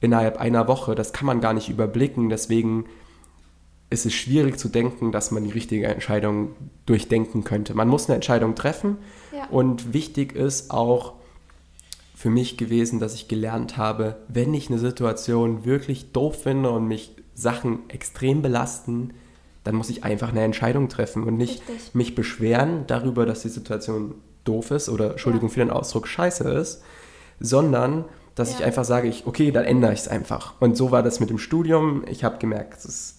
innerhalb 0.00 0.38
einer 0.38 0.68
Woche, 0.68 0.94
das 0.94 1.12
kann 1.12 1.26
man 1.26 1.40
gar 1.40 1.52
nicht 1.52 1.68
überblicken, 1.68 2.28
deswegen 2.28 2.86
ist 3.90 4.06
es 4.06 4.12
schwierig 4.12 4.58
zu 4.58 4.68
denken, 4.68 5.12
dass 5.12 5.30
man 5.30 5.44
die 5.44 5.50
richtige 5.50 5.86
Entscheidung 5.86 6.50
durchdenken 6.86 7.44
könnte. 7.44 7.74
Man 7.74 7.88
muss 7.88 8.06
eine 8.06 8.16
Entscheidung 8.16 8.54
treffen 8.54 8.98
ja. 9.34 9.46
und 9.50 9.94
wichtig 9.94 10.34
ist 10.34 10.70
auch, 10.70 11.14
für 12.18 12.30
mich 12.30 12.56
gewesen, 12.56 12.98
dass 12.98 13.14
ich 13.14 13.28
gelernt 13.28 13.76
habe, 13.76 14.16
wenn 14.26 14.52
ich 14.52 14.70
eine 14.70 14.80
Situation 14.80 15.64
wirklich 15.64 16.10
doof 16.10 16.42
finde 16.42 16.68
und 16.72 16.88
mich 16.88 17.14
Sachen 17.32 17.88
extrem 17.88 18.42
belasten, 18.42 19.14
dann 19.62 19.76
muss 19.76 19.88
ich 19.88 20.02
einfach 20.02 20.30
eine 20.30 20.42
Entscheidung 20.42 20.88
treffen 20.88 21.22
und 21.22 21.36
nicht 21.36 21.60
Richtig. 21.68 21.94
mich 21.94 22.16
beschweren 22.16 22.88
darüber, 22.88 23.24
dass 23.24 23.42
die 23.42 23.48
Situation 23.48 24.16
doof 24.42 24.72
ist 24.72 24.88
oder 24.88 25.12
Entschuldigung 25.12 25.48
ja. 25.48 25.54
für 25.54 25.60
den 25.60 25.70
Ausdruck 25.70 26.08
scheiße 26.08 26.42
ist, 26.50 26.82
sondern 27.38 28.04
dass 28.34 28.50
ja. 28.50 28.58
ich 28.58 28.64
einfach 28.64 28.84
sage, 28.84 29.06
ich, 29.06 29.28
okay, 29.28 29.52
dann 29.52 29.64
ändere 29.64 29.92
ich 29.92 30.00
es 30.00 30.08
einfach. 30.08 30.54
Und 30.58 30.76
so 30.76 30.90
war 30.90 31.04
das 31.04 31.20
mit 31.20 31.30
dem 31.30 31.38
Studium. 31.38 32.02
Ich 32.08 32.24
habe 32.24 32.38
gemerkt, 32.38 32.78
es 32.78 32.84
ist 32.84 33.14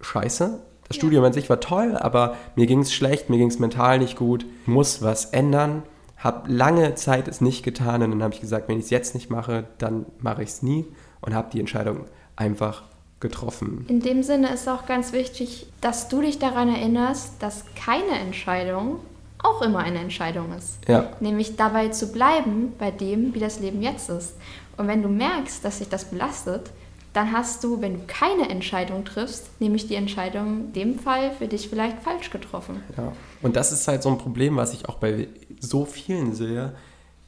scheiße. 0.00 0.58
Das 0.88 0.96
ja. 0.96 1.00
Studium 1.00 1.22
an 1.22 1.32
sich 1.32 1.48
war 1.48 1.60
toll, 1.60 1.96
aber 1.96 2.36
mir 2.56 2.66
ging 2.66 2.80
es 2.80 2.92
schlecht, 2.92 3.30
mir 3.30 3.38
ging 3.38 3.50
es 3.50 3.60
mental 3.60 4.00
nicht 4.00 4.16
gut. 4.16 4.44
Ich 4.62 4.66
muss 4.66 5.00
was 5.00 5.26
ändern 5.26 5.84
habe 6.22 6.52
lange 6.52 6.94
Zeit 6.94 7.28
es 7.28 7.40
nicht 7.40 7.62
getan 7.62 8.02
und 8.02 8.10
dann 8.12 8.22
habe 8.22 8.34
ich 8.34 8.40
gesagt, 8.40 8.68
wenn 8.68 8.78
ich 8.78 8.84
es 8.84 8.90
jetzt 8.90 9.14
nicht 9.14 9.30
mache, 9.30 9.64
dann 9.78 10.06
mache 10.20 10.42
ich 10.42 10.50
es 10.50 10.62
nie 10.62 10.86
und 11.20 11.34
habe 11.34 11.50
die 11.52 11.60
Entscheidung 11.60 12.04
einfach 12.36 12.84
getroffen. 13.20 13.86
In 13.88 14.00
dem 14.00 14.22
Sinne 14.22 14.52
ist 14.52 14.68
auch 14.68 14.86
ganz 14.86 15.12
wichtig, 15.12 15.66
dass 15.80 16.08
du 16.08 16.20
dich 16.20 16.38
daran 16.38 16.68
erinnerst, 16.68 17.42
dass 17.42 17.64
keine 17.74 18.18
Entscheidung 18.20 18.98
auch 19.42 19.62
immer 19.62 19.80
eine 19.80 19.98
Entscheidung 19.98 20.52
ist. 20.56 20.78
Ja. 20.88 21.10
Nämlich 21.20 21.56
dabei 21.56 21.88
zu 21.88 22.12
bleiben 22.12 22.74
bei 22.78 22.90
dem, 22.90 23.34
wie 23.34 23.40
das 23.40 23.60
Leben 23.60 23.82
jetzt 23.82 24.08
ist. 24.08 24.36
Und 24.76 24.88
wenn 24.88 25.02
du 25.02 25.08
merkst, 25.08 25.64
dass 25.64 25.78
sich 25.78 25.88
das 25.88 26.04
belastet, 26.04 26.70
dann 27.12 27.32
hast 27.32 27.62
du, 27.62 27.82
wenn 27.82 27.94
du 27.94 28.00
keine 28.06 28.48
Entscheidung 28.48 29.04
triffst, 29.04 29.60
nämlich 29.60 29.86
die 29.86 29.96
Entscheidung 29.96 30.46
in 30.46 30.72
dem 30.72 30.98
Fall 30.98 31.32
für 31.32 31.46
dich 31.46 31.68
vielleicht 31.68 32.02
falsch 32.02 32.30
getroffen. 32.30 32.82
Ja. 32.96 33.12
Und 33.42 33.56
das 33.56 33.72
ist 33.72 33.86
halt 33.86 34.02
so 34.02 34.08
ein 34.08 34.18
Problem, 34.18 34.56
was 34.56 34.72
ich 34.72 34.88
auch 34.88 34.96
bei 34.96 35.28
so 35.60 35.84
vielen 35.84 36.34
sehe, 36.34 36.74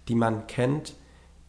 die 0.08 0.14
man 0.14 0.46
kennt, 0.46 0.94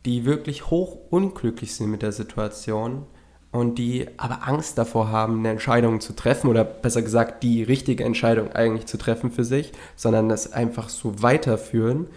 die 0.06 0.26
wirklich 0.26 0.69
hoch 0.69 0.98
unglücklich 1.10 1.74
sind 1.76 1.89
mit 1.89 2.02
der 2.02 2.12
Situation 2.12 3.06
und 3.52 3.76
die 3.76 4.08
aber 4.17 4.48
Angst 4.48 4.78
davor 4.78 5.10
haben, 5.10 5.39
eine 5.39 5.50
Entscheidung 5.50 6.02
zu 6.02 6.13
treffen 6.13 6.50
oder 6.50 6.65
besser 6.65 7.02
gesagt 7.02 7.41
die 7.41 7.63
richtige 7.63 8.04
Entscheidung 8.04 8.52
eigentlich 8.52 8.86
zu 8.86 8.98
treffen 8.98 9.32
für 9.32 9.45
sich, 9.45 9.71
sondern 9.95 10.28
das 10.28 10.52
einfach 10.52 10.89
so 10.89 11.21
weiterführen, 11.24 12.08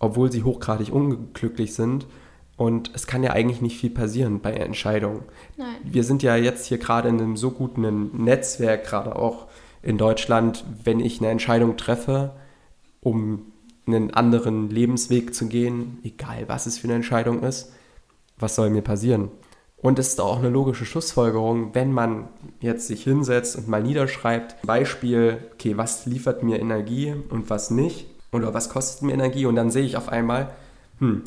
obwohl 0.00 0.32
sie 0.32 0.42
hochgradig 0.42 0.92
unglücklich 0.92 1.74
sind 1.74 2.06
und 2.58 2.90
es 2.94 3.06
kann 3.06 3.22
ja 3.22 3.30
eigentlich 3.30 3.62
nicht 3.62 3.78
viel 3.78 3.90
passieren 3.90 4.40
bei 4.40 4.52
Entscheidungen. 4.52 5.22
Nein. 5.56 5.76
Wir 5.84 6.02
sind 6.02 6.24
ja 6.24 6.36
jetzt 6.36 6.66
hier 6.66 6.78
gerade 6.78 7.08
in 7.08 7.20
einem 7.20 7.36
so 7.36 7.52
guten 7.52 8.24
Netzwerk, 8.24 8.84
gerade 8.84 9.14
auch 9.16 9.46
in 9.80 9.96
Deutschland, 9.96 10.64
wenn 10.82 10.98
ich 10.98 11.20
eine 11.20 11.30
Entscheidung 11.30 11.76
treffe, 11.76 12.32
um 13.00 13.52
einen 13.86 14.12
anderen 14.12 14.70
Lebensweg 14.70 15.34
zu 15.36 15.46
gehen, 15.46 15.98
egal 16.02 16.44
was 16.48 16.66
es 16.66 16.78
für 16.78 16.88
eine 16.88 16.96
Entscheidung 16.96 17.44
ist, 17.44 17.72
was 18.38 18.56
soll 18.56 18.70
mir 18.70 18.82
passieren? 18.82 19.30
Und 19.76 20.00
es 20.00 20.08
ist 20.08 20.20
auch 20.20 20.40
eine 20.40 20.48
logische 20.48 20.84
Schlussfolgerung, 20.84 21.76
wenn 21.76 21.92
man 21.92 22.28
jetzt 22.60 22.88
sich 22.88 23.04
hinsetzt 23.04 23.56
und 23.56 23.68
mal 23.68 23.84
niederschreibt, 23.84 24.60
Beispiel, 24.62 25.38
okay, 25.54 25.76
was 25.76 26.06
liefert 26.06 26.42
mir 26.42 26.58
Energie 26.58 27.14
und 27.30 27.50
was 27.50 27.70
nicht, 27.70 28.06
oder 28.32 28.52
was 28.52 28.68
kostet 28.68 29.02
mir 29.02 29.12
Energie, 29.12 29.46
und 29.46 29.54
dann 29.54 29.70
sehe 29.70 29.84
ich 29.84 29.96
auf 29.96 30.08
einmal, 30.08 30.50
hm, 30.98 31.22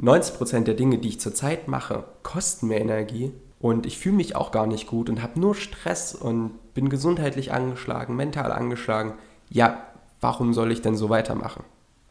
90% 0.00 0.60
der 0.60 0.74
Dinge, 0.74 0.98
die 0.98 1.08
ich 1.08 1.20
zurzeit 1.20 1.68
mache, 1.68 2.04
kosten 2.22 2.68
mir 2.68 2.78
Energie 2.78 3.32
und 3.60 3.86
ich 3.86 3.98
fühle 3.98 4.16
mich 4.16 4.36
auch 4.36 4.52
gar 4.52 4.66
nicht 4.66 4.86
gut 4.86 5.10
und 5.10 5.22
habe 5.22 5.40
nur 5.40 5.54
Stress 5.54 6.14
und 6.14 6.52
bin 6.74 6.88
gesundheitlich 6.88 7.52
angeschlagen, 7.52 8.14
mental 8.14 8.52
angeschlagen. 8.52 9.14
Ja, 9.50 9.86
warum 10.20 10.54
soll 10.54 10.70
ich 10.70 10.82
denn 10.82 10.96
so 10.96 11.08
weitermachen? 11.08 11.64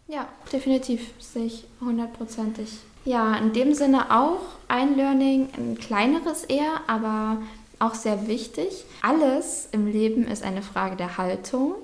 Ja, 0.08 0.28
definitiv 0.52 1.02
sehe 1.20 1.46
ich 1.46 1.66
hundertprozentig. 1.82 2.80
Ja, 3.06 3.36
in 3.36 3.54
dem 3.54 3.74
Sinne 3.74 4.12
auch 4.12 4.42
ein 4.68 4.98
Learning, 4.98 5.48
ein 5.58 5.78
kleineres 5.78 6.44
eher, 6.44 6.82
aber 6.88 7.38
auch 7.80 7.94
sehr 7.94 8.28
wichtig. 8.28 8.86
Alles 9.02 9.70
im 9.72 9.88
Leben 9.88 10.28
ist 10.28 10.44
eine 10.44 10.62
Frage 10.62 10.98
der 10.98 11.18
Haltung. 11.18 11.76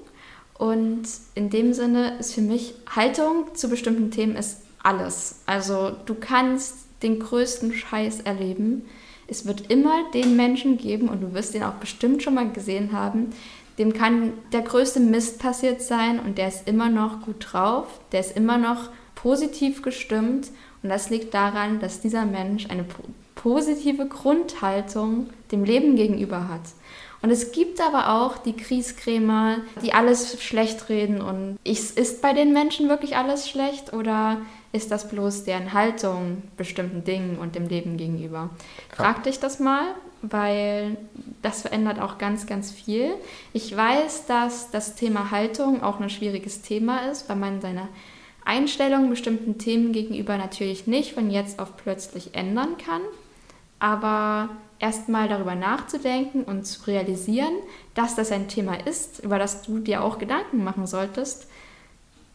Und 0.58 1.04
in 1.36 1.50
dem 1.50 1.74
Sinne 1.74 2.18
ist 2.20 2.34
für 2.34 2.42
mich 2.42 2.76
Haltung 2.94 3.54
zu 3.54 3.70
bestimmten 3.70 4.12
Themen 4.12 4.36
ist 4.36 4.63
alles. 4.84 5.42
Also 5.46 5.92
du 6.06 6.16
kannst 6.16 6.76
den 7.02 7.20
größten 7.20 7.74
Scheiß 7.74 8.22
erleben. 8.22 8.86
Es 9.28 9.46
wird 9.46 9.72
immer 9.72 10.12
den 10.14 10.36
Menschen 10.36 10.78
geben, 10.78 11.10
und 11.10 11.22
du 11.22 11.34
wirst 11.34 11.54
den 11.54 11.64
auch 11.64 11.74
bestimmt 11.74 12.22
schon 12.22 12.36
mal 12.36 12.50
gesehen 12.50 12.92
haben, 12.92 13.34
dem 13.78 13.94
kann 13.94 14.34
der 14.52 14.62
größte 14.62 15.00
Mist 15.00 15.40
passiert 15.40 15.82
sein 15.82 16.20
und 16.20 16.38
der 16.38 16.48
ist 16.48 16.68
immer 16.68 16.90
noch 16.90 17.22
gut 17.22 17.48
drauf, 17.52 17.88
der 18.12 18.20
ist 18.20 18.38
immer 18.38 18.58
noch 18.58 18.90
positiv 19.16 19.82
gestimmt 19.82 20.50
und 20.84 20.90
das 20.90 21.10
liegt 21.10 21.34
daran, 21.34 21.80
dass 21.80 22.02
dieser 22.02 22.26
Mensch 22.26 22.70
eine 22.70 22.86
positive 23.36 24.06
Grundhaltung 24.06 25.30
dem 25.52 25.64
Leben 25.64 25.96
gegenüber 25.96 26.48
hat. 26.50 26.62
Und 27.22 27.32
es 27.32 27.54
gibt 27.54 27.80
aber 27.80 28.10
auch 28.10 28.38
die 28.38 28.56
Krieskrämer, 28.56 29.60
die 29.82 29.94
alles 29.94 30.44
schlecht 30.44 30.90
reden. 30.90 31.22
Und 31.22 31.58
ist 31.64 32.22
bei 32.22 32.34
den 32.34 32.52
Menschen 32.52 32.90
wirklich 32.90 33.16
alles 33.16 33.50
schlecht 33.50 33.94
oder 33.94 34.42
ist 34.74 34.90
das 34.92 35.08
bloß 35.08 35.44
deren 35.46 35.72
Haltung 35.72 36.42
bestimmten 36.58 37.04
Dingen 37.04 37.38
und 37.38 37.56
dem 37.56 37.68
Leben 37.68 37.96
gegenüber? 37.96 38.50
Frag 38.90 39.24
dich 39.24 39.40
das 39.40 39.60
mal, 39.60 39.86
weil 40.24 40.98
das 41.44 41.62
verändert 41.62 42.00
auch 42.00 42.18
ganz, 42.18 42.48
ganz 42.48 42.72
viel. 42.72 43.14
Ich 43.54 43.78
weiß, 43.78 44.26
dass 44.26 44.72
das 44.72 44.96
Thema 44.96 45.30
Haltung 45.30 45.84
auch 45.84 46.00
ein 46.00 46.10
schwieriges 46.10 46.64
Thema 46.64 47.10
ist, 47.12 47.30
weil 47.30 47.36
man 47.36 47.62
seine 47.62 47.88
Einstellung 48.46 49.12
bestimmten 49.12 49.60
Themen 49.60 49.94
gegenüber 49.94 50.38
natürlich 50.38 50.88
nicht 50.88 51.14
von 51.14 51.30
jetzt 51.30 51.60
auf 51.60 51.78
plötzlich 51.78 52.34
ändern 52.34 52.78
kann. 52.84 53.02
Aber 53.78 54.50
erstmal 54.80 55.30
darüber 55.30 55.54
nachzudenken 55.54 56.44
und 56.44 56.66
zu 56.66 56.88
realisieren, 56.88 57.54
dass 57.94 58.16
das 58.16 58.32
ein 58.32 58.48
Thema 58.48 58.76
ist, 58.88 59.20
über 59.20 59.38
das 59.38 59.62
du 59.62 59.78
dir 59.78 60.04
auch 60.04 60.18
Gedanken 60.18 60.64
machen 60.64 60.88
solltest, 60.88 61.48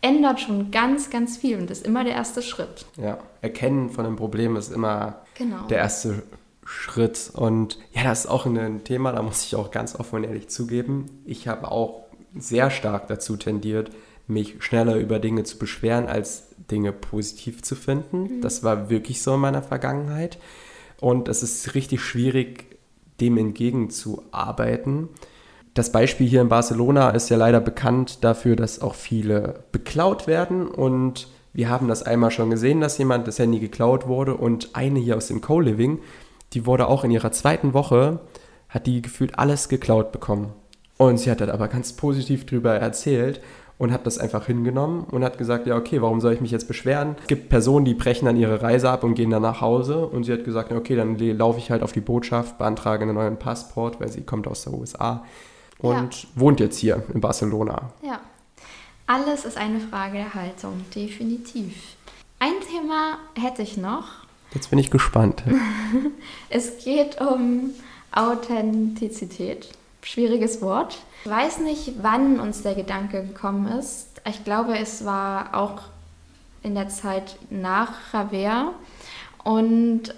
ändert 0.00 0.40
schon 0.40 0.70
ganz, 0.70 1.10
ganz 1.10 1.36
viel 1.36 1.58
und 1.58 1.70
ist 1.70 1.84
immer 1.84 2.04
der 2.04 2.14
erste 2.14 2.42
Schritt. 2.42 2.86
Ja, 2.96 3.18
Erkennen 3.40 3.90
von 3.90 4.06
einem 4.06 4.16
Problem 4.16 4.56
ist 4.56 4.72
immer 4.72 5.22
genau. 5.34 5.66
der 5.68 5.78
erste 5.78 6.22
Schritt. 6.64 7.30
Und 7.34 7.78
ja, 7.92 8.04
das 8.04 8.20
ist 8.20 8.26
auch 8.26 8.46
ein 8.46 8.84
Thema, 8.84 9.12
da 9.12 9.22
muss 9.22 9.44
ich 9.44 9.56
auch 9.56 9.70
ganz 9.70 9.98
offen 9.98 10.16
und 10.16 10.24
ehrlich 10.24 10.48
zugeben. 10.48 11.22
Ich 11.24 11.48
habe 11.48 11.70
auch 11.70 12.04
sehr 12.36 12.70
stark 12.70 13.08
dazu 13.08 13.36
tendiert, 13.36 13.90
mich 14.26 14.56
schneller 14.62 14.96
über 14.96 15.18
Dinge 15.18 15.44
zu 15.44 15.58
beschweren, 15.58 16.06
als 16.06 16.48
Dinge 16.70 16.92
positiv 16.92 17.62
zu 17.62 17.74
finden. 17.74 18.36
Mhm. 18.36 18.40
Das 18.42 18.62
war 18.62 18.90
wirklich 18.90 19.22
so 19.22 19.34
in 19.34 19.40
meiner 19.40 19.62
Vergangenheit. 19.62 20.38
Und 21.00 21.28
es 21.28 21.42
ist 21.42 21.74
richtig 21.74 22.02
schwierig, 22.02 22.76
dem 23.20 23.38
entgegenzuarbeiten. 23.38 25.08
Das 25.78 25.92
Beispiel 25.92 26.26
hier 26.26 26.40
in 26.40 26.48
Barcelona 26.48 27.10
ist 27.10 27.28
ja 27.28 27.36
leider 27.36 27.60
bekannt 27.60 28.24
dafür, 28.24 28.56
dass 28.56 28.82
auch 28.82 28.96
viele 28.96 29.62
beklaut 29.70 30.26
werden. 30.26 30.66
Und 30.66 31.28
wir 31.52 31.68
haben 31.68 31.86
das 31.86 32.02
einmal 32.02 32.32
schon 32.32 32.50
gesehen, 32.50 32.80
dass 32.80 32.98
jemand 32.98 33.28
das 33.28 33.38
Handy 33.38 33.60
geklaut 33.60 34.08
wurde. 34.08 34.34
Und 34.34 34.70
eine 34.72 34.98
hier 34.98 35.16
aus 35.16 35.28
dem 35.28 35.40
Co-Living, 35.40 36.00
die 36.52 36.66
wurde 36.66 36.88
auch 36.88 37.04
in 37.04 37.12
ihrer 37.12 37.30
zweiten 37.30 37.74
Woche, 37.74 38.18
hat 38.68 38.88
die 38.88 39.02
gefühlt 39.02 39.38
alles 39.38 39.68
geklaut 39.68 40.10
bekommen. 40.10 40.52
Und 40.96 41.18
sie 41.18 41.30
hat 41.30 41.40
dann 41.40 41.50
aber 41.50 41.68
ganz 41.68 41.92
positiv 41.92 42.44
darüber 42.44 42.74
erzählt 42.74 43.40
und 43.78 43.92
hat 43.92 44.04
das 44.04 44.18
einfach 44.18 44.46
hingenommen 44.46 45.04
und 45.04 45.22
hat 45.22 45.38
gesagt, 45.38 45.68
ja, 45.68 45.76
okay, 45.76 46.02
warum 46.02 46.20
soll 46.20 46.32
ich 46.32 46.40
mich 46.40 46.50
jetzt 46.50 46.66
beschweren? 46.66 47.14
Es 47.20 47.28
gibt 47.28 47.50
Personen, 47.50 47.84
die 47.84 47.94
brechen 47.94 48.26
dann 48.26 48.36
ihre 48.36 48.62
Reise 48.62 48.90
ab 48.90 49.04
und 49.04 49.14
gehen 49.14 49.30
dann 49.30 49.42
nach 49.42 49.60
Hause 49.60 50.08
und 50.08 50.24
sie 50.24 50.32
hat 50.32 50.42
gesagt, 50.42 50.72
okay, 50.72 50.96
dann 50.96 51.16
laufe 51.38 51.60
ich 51.60 51.70
halt 51.70 51.84
auf 51.84 51.92
die 51.92 52.00
Botschaft, 52.00 52.58
beantrage 52.58 53.04
einen 53.04 53.14
neuen 53.14 53.38
Passport, 53.38 54.00
weil 54.00 54.08
sie 54.08 54.22
kommt 54.22 54.48
aus 54.48 54.64
der 54.64 54.72
USA 54.72 55.22
und 55.78 56.22
ja. 56.22 56.28
wohnt 56.34 56.60
jetzt 56.60 56.78
hier 56.78 57.02
in 57.12 57.20
Barcelona. 57.20 57.92
Ja, 58.02 58.20
alles 59.06 59.44
ist 59.44 59.56
eine 59.56 59.80
Frage 59.80 60.18
der 60.18 60.34
Haltung, 60.34 60.84
definitiv. 60.94 61.96
Ein 62.38 62.60
Thema 62.70 63.18
hätte 63.34 63.62
ich 63.62 63.76
noch. 63.76 64.04
Jetzt 64.52 64.70
bin 64.70 64.78
ich 64.78 64.90
gespannt. 64.90 65.42
es 66.50 66.84
geht 66.84 67.20
um 67.20 67.70
Authentizität. 68.12 69.70
Schwieriges 70.02 70.62
Wort. 70.62 70.98
Ich 71.24 71.30
weiß 71.30 71.60
nicht, 71.60 71.94
wann 72.02 72.38
uns 72.38 72.62
der 72.62 72.74
Gedanke 72.74 73.22
gekommen 73.22 73.66
ist. 73.66 74.08
Ich 74.28 74.44
glaube, 74.44 74.78
es 74.78 75.04
war 75.04 75.54
auch 75.54 75.80
in 76.62 76.74
der 76.74 76.88
Zeit 76.88 77.36
nach 77.50 78.12
Raver. 78.12 78.74
Und 79.42 80.14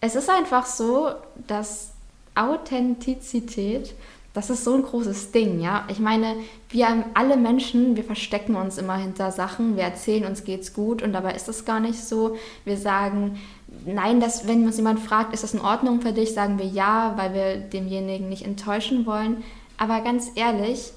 es 0.00 0.14
ist 0.14 0.30
einfach 0.30 0.66
so, 0.66 1.10
dass 1.46 1.92
Authentizität, 2.34 3.94
das 4.34 4.50
ist 4.50 4.64
so 4.64 4.74
ein 4.74 4.82
großes 4.82 5.30
Ding, 5.30 5.60
ja. 5.60 5.86
Ich 5.88 6.00
meine, 6.00 6.34
wir 6.68 7.04
alle 7.14 7.36
Menschen, 7.36 7.96
wir 7.96 8.02
verstecken 8.02 8.56
uns 8.56 8.78
immer 8.78 8.96
hinter 8.96 9.30
Sachen, 9.30 9.76
wir 9.76 9.84
erzählen, 9.84 10.26
uns 10.26 10.42
geht's 10.42 10.74
gut 10.74 11.02
und 11.02 11.12
dabei 11.12 11.34
ist 11.34 11.48
es 11.48 11.64
gar 11.64 11.78
nicht 11.78 12.04
so. 12.04 12.36
Wir 12.64 12.76
sagen, 12.76 13.38
nein, 13.86 14.18
dass, 14.18 14.48
wenn 14.48 14.66
uns 14.66 14.76
jemand 14.76 14.98
fragt, 14.98 15.32
ist 15.32 15.44
das 15.44 15.54
in 15.54 15.60
Ordnung 15.60 16.00
für 16.00 16.12
dich, 16.12 16.34
sagen 16.34 16.58
wir 16.58 16.66
ja, 16.66 17.14
weil 17.16 17.32
wir 17.32 17.56
demjenigen 17.58 18.28
nicht 18.28 18.44
enttäuschen 18.44 19.06
wollen. 19.06 19.44
Aber 19.78 20.00
ganz 20.00 20.32
ehrlich, 20.34 20.92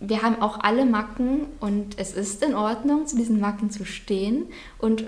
wir 0.00 0.22
haben 0.22 0.42
auch 0.42 0.58
alle 0.58 0.84
Macken 0.84 1.46
und 1.60 1.98
es 1.98 2.12
ist 2.12 2.42
in 2.42 2.56
Ordnung, 2.56 3.06
zu 3.06 3.16
diesen 3.16 3.38
Macken 3.38 3.70
zu 3.70 3.84
stehen. 3.84 4.46
Und 4.78 5.04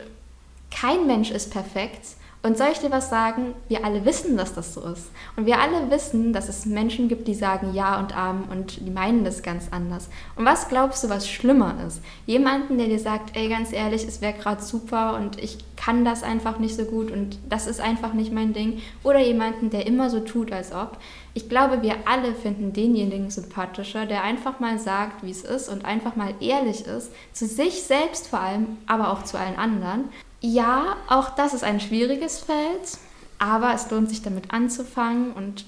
kein 0.70 1.08
Mensch 1.08 1.32
ist 1.32 1.50
perfekt. 1.50 2.16
Und 2.46 2.56
soll 2.56 2.68
ich 2.70 2.78
dir 2.78 2.92
was 2.92 3.10
sagen? 3.10 3.54
Wir 3.66 3.84
alle 3.84 4.04
wissen, 4.04 4.36
dass 4.36 4.54
das 4.54 4.72
so 4.72 4.80
ist. 4.82 5.10
Und 5.34 5.46
wir 5.46 5.58
alle 5.58 5.90
wissen, 5.90 6.32
dass 6.32 6.48
es 6.48 6.64
Menschen 6.64 7.08
gibt, 7.08 7.26
die 7.26 7.34
sagen 7.34 7.74
Ja 7.74 7.98
und 7.98 8.16
Amen 8.16 8.44
und 8.48 8.86
die 8.86 8.90
meinen 8.92 9.24
das 9.24 9.42
ganz 9.42 9.66
anders. 9.72 10.08
Und 10.36 10.44
was 10.44 10.68
glaubst 10.68 11.02
du, 11.02 11.08
was 11.08 11.28
schlimmer 11.28 11.74
ist? 11.84 12.00
Jemanden, 12.24 12.78
der 12.78 12.86
dir 12.86 13.00
sagt, 13.00 13.36
ey, 13.36 13.48
ganz 13.48 13.72
ehrlich, 13.72 14.06
es 14.06 14.20
wäre 14.20 14.32
gerade 14.32 14.62
super 14.62 15.16
und 15.16 15.42
ich 15.42 15.58
kann 15.76 16.04
das 16.04 16.22
einfach 16.22 16.60
nicht 16.60 16.76
so 16.76 16.84
gut 16.84 17.10
und 17.10 17.36
das 17.48 17.66
ist 17.66 17.80
einfach 17.80 18.12
nicht 18.12 18.32
mein 18.32 18.52
Ding. 18.52 18.80
Oder 19.02 19.18
jemanden, 19.18 19.70
der 19.70 19.88
immer 19.88 20.08
so 20.08 20.20
tut, 20.20 20.52
als 20.52 20.72
ob. 20.72 20.98
Ich 21.34 21.48
glaube, 21.48 21.82
wir 21.82 21.96
alle 22.06 22.32
finden 22.32 22.72
denjenigen 22.72 23.28
sympathischer, 23.28 24.06
der 24.06 24.22
einfach 24.22 24.60
mal 24.60 24.78
sagt, 24.78 25.24
wie 25.24 25.32
es 25.32 25.42
ist 25.42 25.68
und 25.68 25.84
einfach 25.84 26.14
mal 26.14 26.32
ehrlich 26.38 26.86
ist, 26.86 27.10
zu 27.32 27.44
sich 27.46 27.82
selbst 27.82 28.28
vor 28.28 28.38
allem, 28.38 28.78
aber 28.86 29.10
auch 29.10 29.24
zu 29.24 29.36
allen 29.36 29.56
anderen. 29.56 30.04
Ja, 30.52 30.96
auch 31.08 31.30
das 31.30 31.54
ist 31.54 31.64
ein 31.64 31.80
schwieriges 31.80 32.38
Feld, 32.38 32.98
aber 33.38 33.74
es 33.74 33.90
lohnt 33.90 34.08
sich 34.08 34.22
damit 34.22 34.52
anzufangen 34.52 35.32
und 35.32 35.64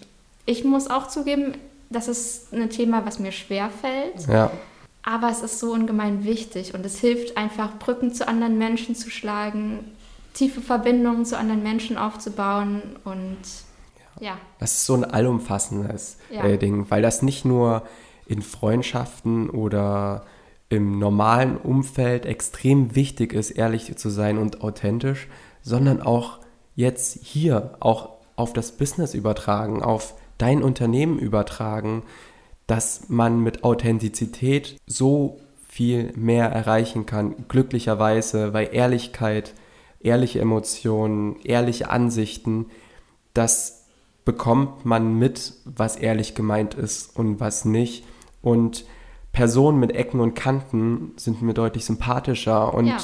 ich 0.46 0.64
muss 0.64 0.88
auch 0.88 1.08
zugeben, 1.08 1.54
das 1.90 2.06
ist 2.06 2.52
ein 2.52 2.70
Thema, 2.70 3.04
was 3.04 3.18
mir 3.18 3.32
schwer 3.32 3.70
fällt. 3.70 4.28
Ja. 4.28 4.50
Aber 5.02 5.30
es 5.30 5.42
ist 5.42 5.58
so 5.58 5.72
ungemein 5.72 6.24
wichtig 6.24 6.74
und 6.74 6.86
es 6.86 6.98
hilft 6.98 7.36
einfach, 7.36 7.78
Brücken 7.78 8.12
zu 8.12 8.28
anderen 8.28 8.56
Menschen 8.58 8.94
zu 8.94 9.10
schlagen, 9.10 9.80
tiefe 10.34 10.60
Verbindungen 10.60 11.24
zu 11.24 11.36
anderen 11.36 11.62
Menschen 11.62 11.96
aufzubauen 11.96 12.82
und 13.04 13.38
ja. 14.20 14.28
ja. 14.28 14.38
Das 14.60 14.74
ist 14.74 14.86
so 14.86 14.94
ein 14.94 15.04
allumfassendes 15.04 16.18
ja. 16.30 16.44
äh, 16.44 16.56
Ding, 16.56 16.88
weil 16.90 17.02
das 17.02 17.22
nicht 17.22 17.44
nur 17.44 17.82
in 18.26 18.42
Freundschaften 18.42 19.50
oder 19.50 20.24
im 20.68 20.98
normalen 20.98 21.56
Umfeld 21.56 22.26
extrem 22.26 22.94
wichtig 22.94 23.32
ist, 23.32 23.50
ehrlich 23.50 23.96
zu 23.96 24.10
sein 24.10 24.38
und 24.38 24.62
authentisch, 24.62 25.28
sondern 25.62 26.02
auch 26.02 26.38
jetzt 26.74 27.24
hier, 27.24 27.76
auch 27.80 28.10
auf 28.36 28.52
das 28.52 28.72
Business 28.72 29.14
übertragen, 29.14 29.82
auf 29.82 30.14
dein 30.36 30.62
Unternehmen 30.62 31.18
übertragen, 31.18 32.02
dass 32.66 33.08
man 33.08 33.42
mit 33.42 33.64
Authentizität 33.64 34.76
so 34.86 35.40
viel 35.68 36.12
mehr 36.16 36.46
erreichen 36.46 37.06
kann, 37.06 37.34
glücklicherweise, 37.48 38.52
weil 38.52 38.68
Ehrlichkeit, 38.72 39.54
ehrliche 40.00 40.40
Emotionen, 40.40 41.36
ehrliche 41.42 41.90
Ansichten, 41.90 42.66
das 43.34 43.86
bekommt 44.24 44.84
man 44.84 45.18
mit, 45.18 45.54
was 45.64 45.96
ehrlich 45.96 46.34
gemeint 46.34 46.74
ist 46.74 47.16
und 47.16 47.40
was 47.40 47.64
nicht. 47.64 48.04
Und 48.42 48.84
Personen 49.38 49.78
mit 49.78 49.94
Ecken 49.94 50.18
und 50.18 50.34
Kanten 50.34 51.12
sind 51.14 51.42
mir 51.42 51.54
deutlich 51.54 51.84
sympathischer 51.84 52.74
und 52.74 52.86
ja. 52.86 52.96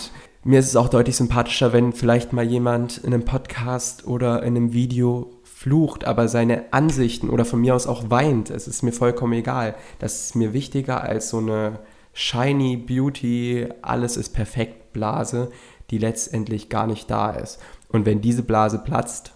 mir 0.42 0.58
ist 0.58 0.66
es 0.66 0.74
auch 0.74 0.88
deutlich 0.88 1.14
sympathischer, 1.14 1.72
wenn 1.72 1.92
vielleicht 1.92 2.32
mal 2.32 2.44
jemand 2.44 2.98
in 2.98 3.14
einem 3.14 3.24
Podcast 3.24 4.04
oder 4.04 4.42
in 4.42 4.56
einem 4.56 4.72
Video 4.72 5.30
flucht, 5.44 6.04
aber 6.04 6.26
seine 6.26 6.72
Ansichten 6.72 7.30
oder 7.30 7.44
von 7.44 7.60
mir 7.60 7.72
aus 7.72 7.86
auch 7.86 8.10
weint. 8.10 8.50
Es 8.50 8.66
ist 8.66 8.82
mir 8.82 8.90
vollkommen 8.90 9.34
egal. 9.34 9.76
Das 10.00 10.24
ist 10.24 10.34
mir 10.34 10.52
wichtiger 10.52 11.04
als 11.04 11.30
so 11.30 11.38
eine 11.38 11.78
shiny 12.14 12.78
Beauty, 12.78 13.68
alles 13.82 14.16
ist 14.16 14.30
perfekt 14.30 14.92
Blase, 14.92 15.52
die 15.90 15.98
letztendlich 15.98 16.68
gar 16.68 16.88
nicht 16.88 17.08
da 17.08 17.30
ist. 17.30 17.60
Und 17.90 18.06
wenn 18.06 18.20
diese 18.20 18.42
Blase 18.42 18.78
platzt, 18.78 19.34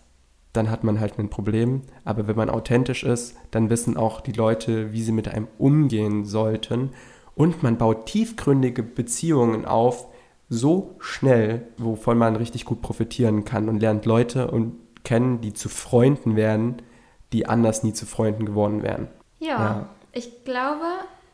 dann 0.53 0.71
hat 0.71 0.85
man 0.85 1.01
halt 1.01 1.19
ein 1.19 1.31
Problem. 1.31 1.83
Aber 2.05 2.27
wenn 2.27 2.37
man 2.37 2.51
authentisch 2.51 3.05
ist, 3.05 3.37
dann 3.51 3.71
wissen 3.71 3.97
auch 3.97 4.21
die 4.21 4.33
Leute, 4.33 4.93
wie 4.93 5.03
sie 5.03 5.13
mit 5.13 5.29
einem 5.29 5.49
umgehen 5.59 6.25
sollten. 6.25 6.91
Und 7.35 7.63
man 7.63 7.79
baut 7.79 8.07
tiefgründige 8.07 8.83
Beziehungen 8.83 9.65
auf, 9.65 10.07
so 10.49 10.97
schnell, 10.99 11.69
wovon 11.77 12.19
man 12.19 12.37
richtig 12.37 12.65
gut 12.65 12.81
profitieren 12.81 13.45
kann 13.45 13.69
und 13.69 13.81
lernt 13.81 14.07
Leute 14.07 14.51
und 14.51 14.75
kennen, 15.05 15.41
die 15.41 15.53
zu 15.53 15.69
Freunden 15.69 16.37
werden, 16.37 16.83
die 17.33 17.47
anders 17.47 17.83
nie 17.85 17.93
zu 17.93 18.07
Freunden 18.07 18.47
geworden 18.47 18.83
wären. 18.83 19.09
Ja, 19.39 19.49
ja. 19.49 19.89
ich 20.13 20.45
glaube, 20.45 20.85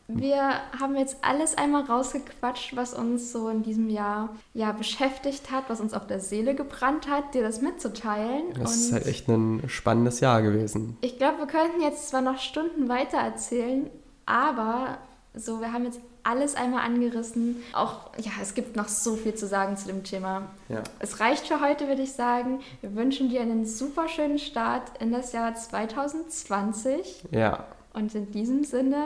wir 0.07 0.61
haben 0.79 0.95
jetzt 0.95 1.17
alles 1.21 1.57
einmal 1.57 1.83
rausgequatscht, 1.83 2.75
was 2.75 2.93
uns 2.93 3.31
so 3.31 3.49
in 3.49 3.63
diesem 3.63 3.89
Jahr 3.89 4.35
ja, 4.53 4.71
beschäftigt 4.71 5.51
hat, 5.51 5.63
was 5.67 5.79
uns 5.81 5.93
auf 5.93 6.05
der 6.05 6.19
Seele 6.19 6.53
gebrannt 6.53 7.09
hat, 7.09 7.33
dir 7.33 7.41
das 7.41 7.61
mitzuteilen. 7.61 8.53
Das 8.53 8.75
ist 8.75 8.93
halt 8.93 9.07
echt 9.07 9.27
ein 9.27 9.63
spannendes 9.67 10.19
Jahr 10.19 10.41
gewesen. 10.41 10.97
Ich 11.01 11.17
glaube, 11.17 11.39
wir 11.39 11.47
könnten 11.47 11.81
jetzt 11.81 12.09
zwar 12.09 12.21
noch 12.21 12.37
Stunden 12.37 12.87
weiter 12.87 13.17
erzählen, 13.17 13.89
aber 14.27 14.99
so, 15.33 15.59
wir 15.59 15.73
haben 15.73 15.85
jetzt 15.85 15.99
alles 16.23 16.55
einmal 16.55 16.85
angerissen. 16.85 17.63
Auch, 17.73 18.11
ja, 18.17 18.31
es 18.41 18.53
gibt 18.53 18.75
noch 18.75 18.87
so 18.87 19.15
viel 19.15 19.35
zu 19.35 19.47
sagen 19.47 19.77
zu 19.77 19.87
dem 19.87 20.03
Thema. 20.03 20.43
Ja. 20.69 20.81
Es 20.99 21.19
reicht 21.19 21.47
für 21.47 21.61
heute, 21.61 21.87
würde 21.87 22.01
ich 22.01 22.13
sagen. 22.13 22.61
Wir 22.81 22.95
wünschen 22.95 23.29
dir 23.29 23.41
einen 23.41 23.65
super 23.65 24.07
schönen 24.07 24.39
Start 24.39 24.83
in 24.99 25.11
das 25.11 25.33
Jahr 25.33 25.53
2020. 25.53 27.25
Ja. 27.31 27.65
Und 27.93 28.15
in 28.15 28.31
diesem 28.31 28.63
Sinne, 28.63 29.05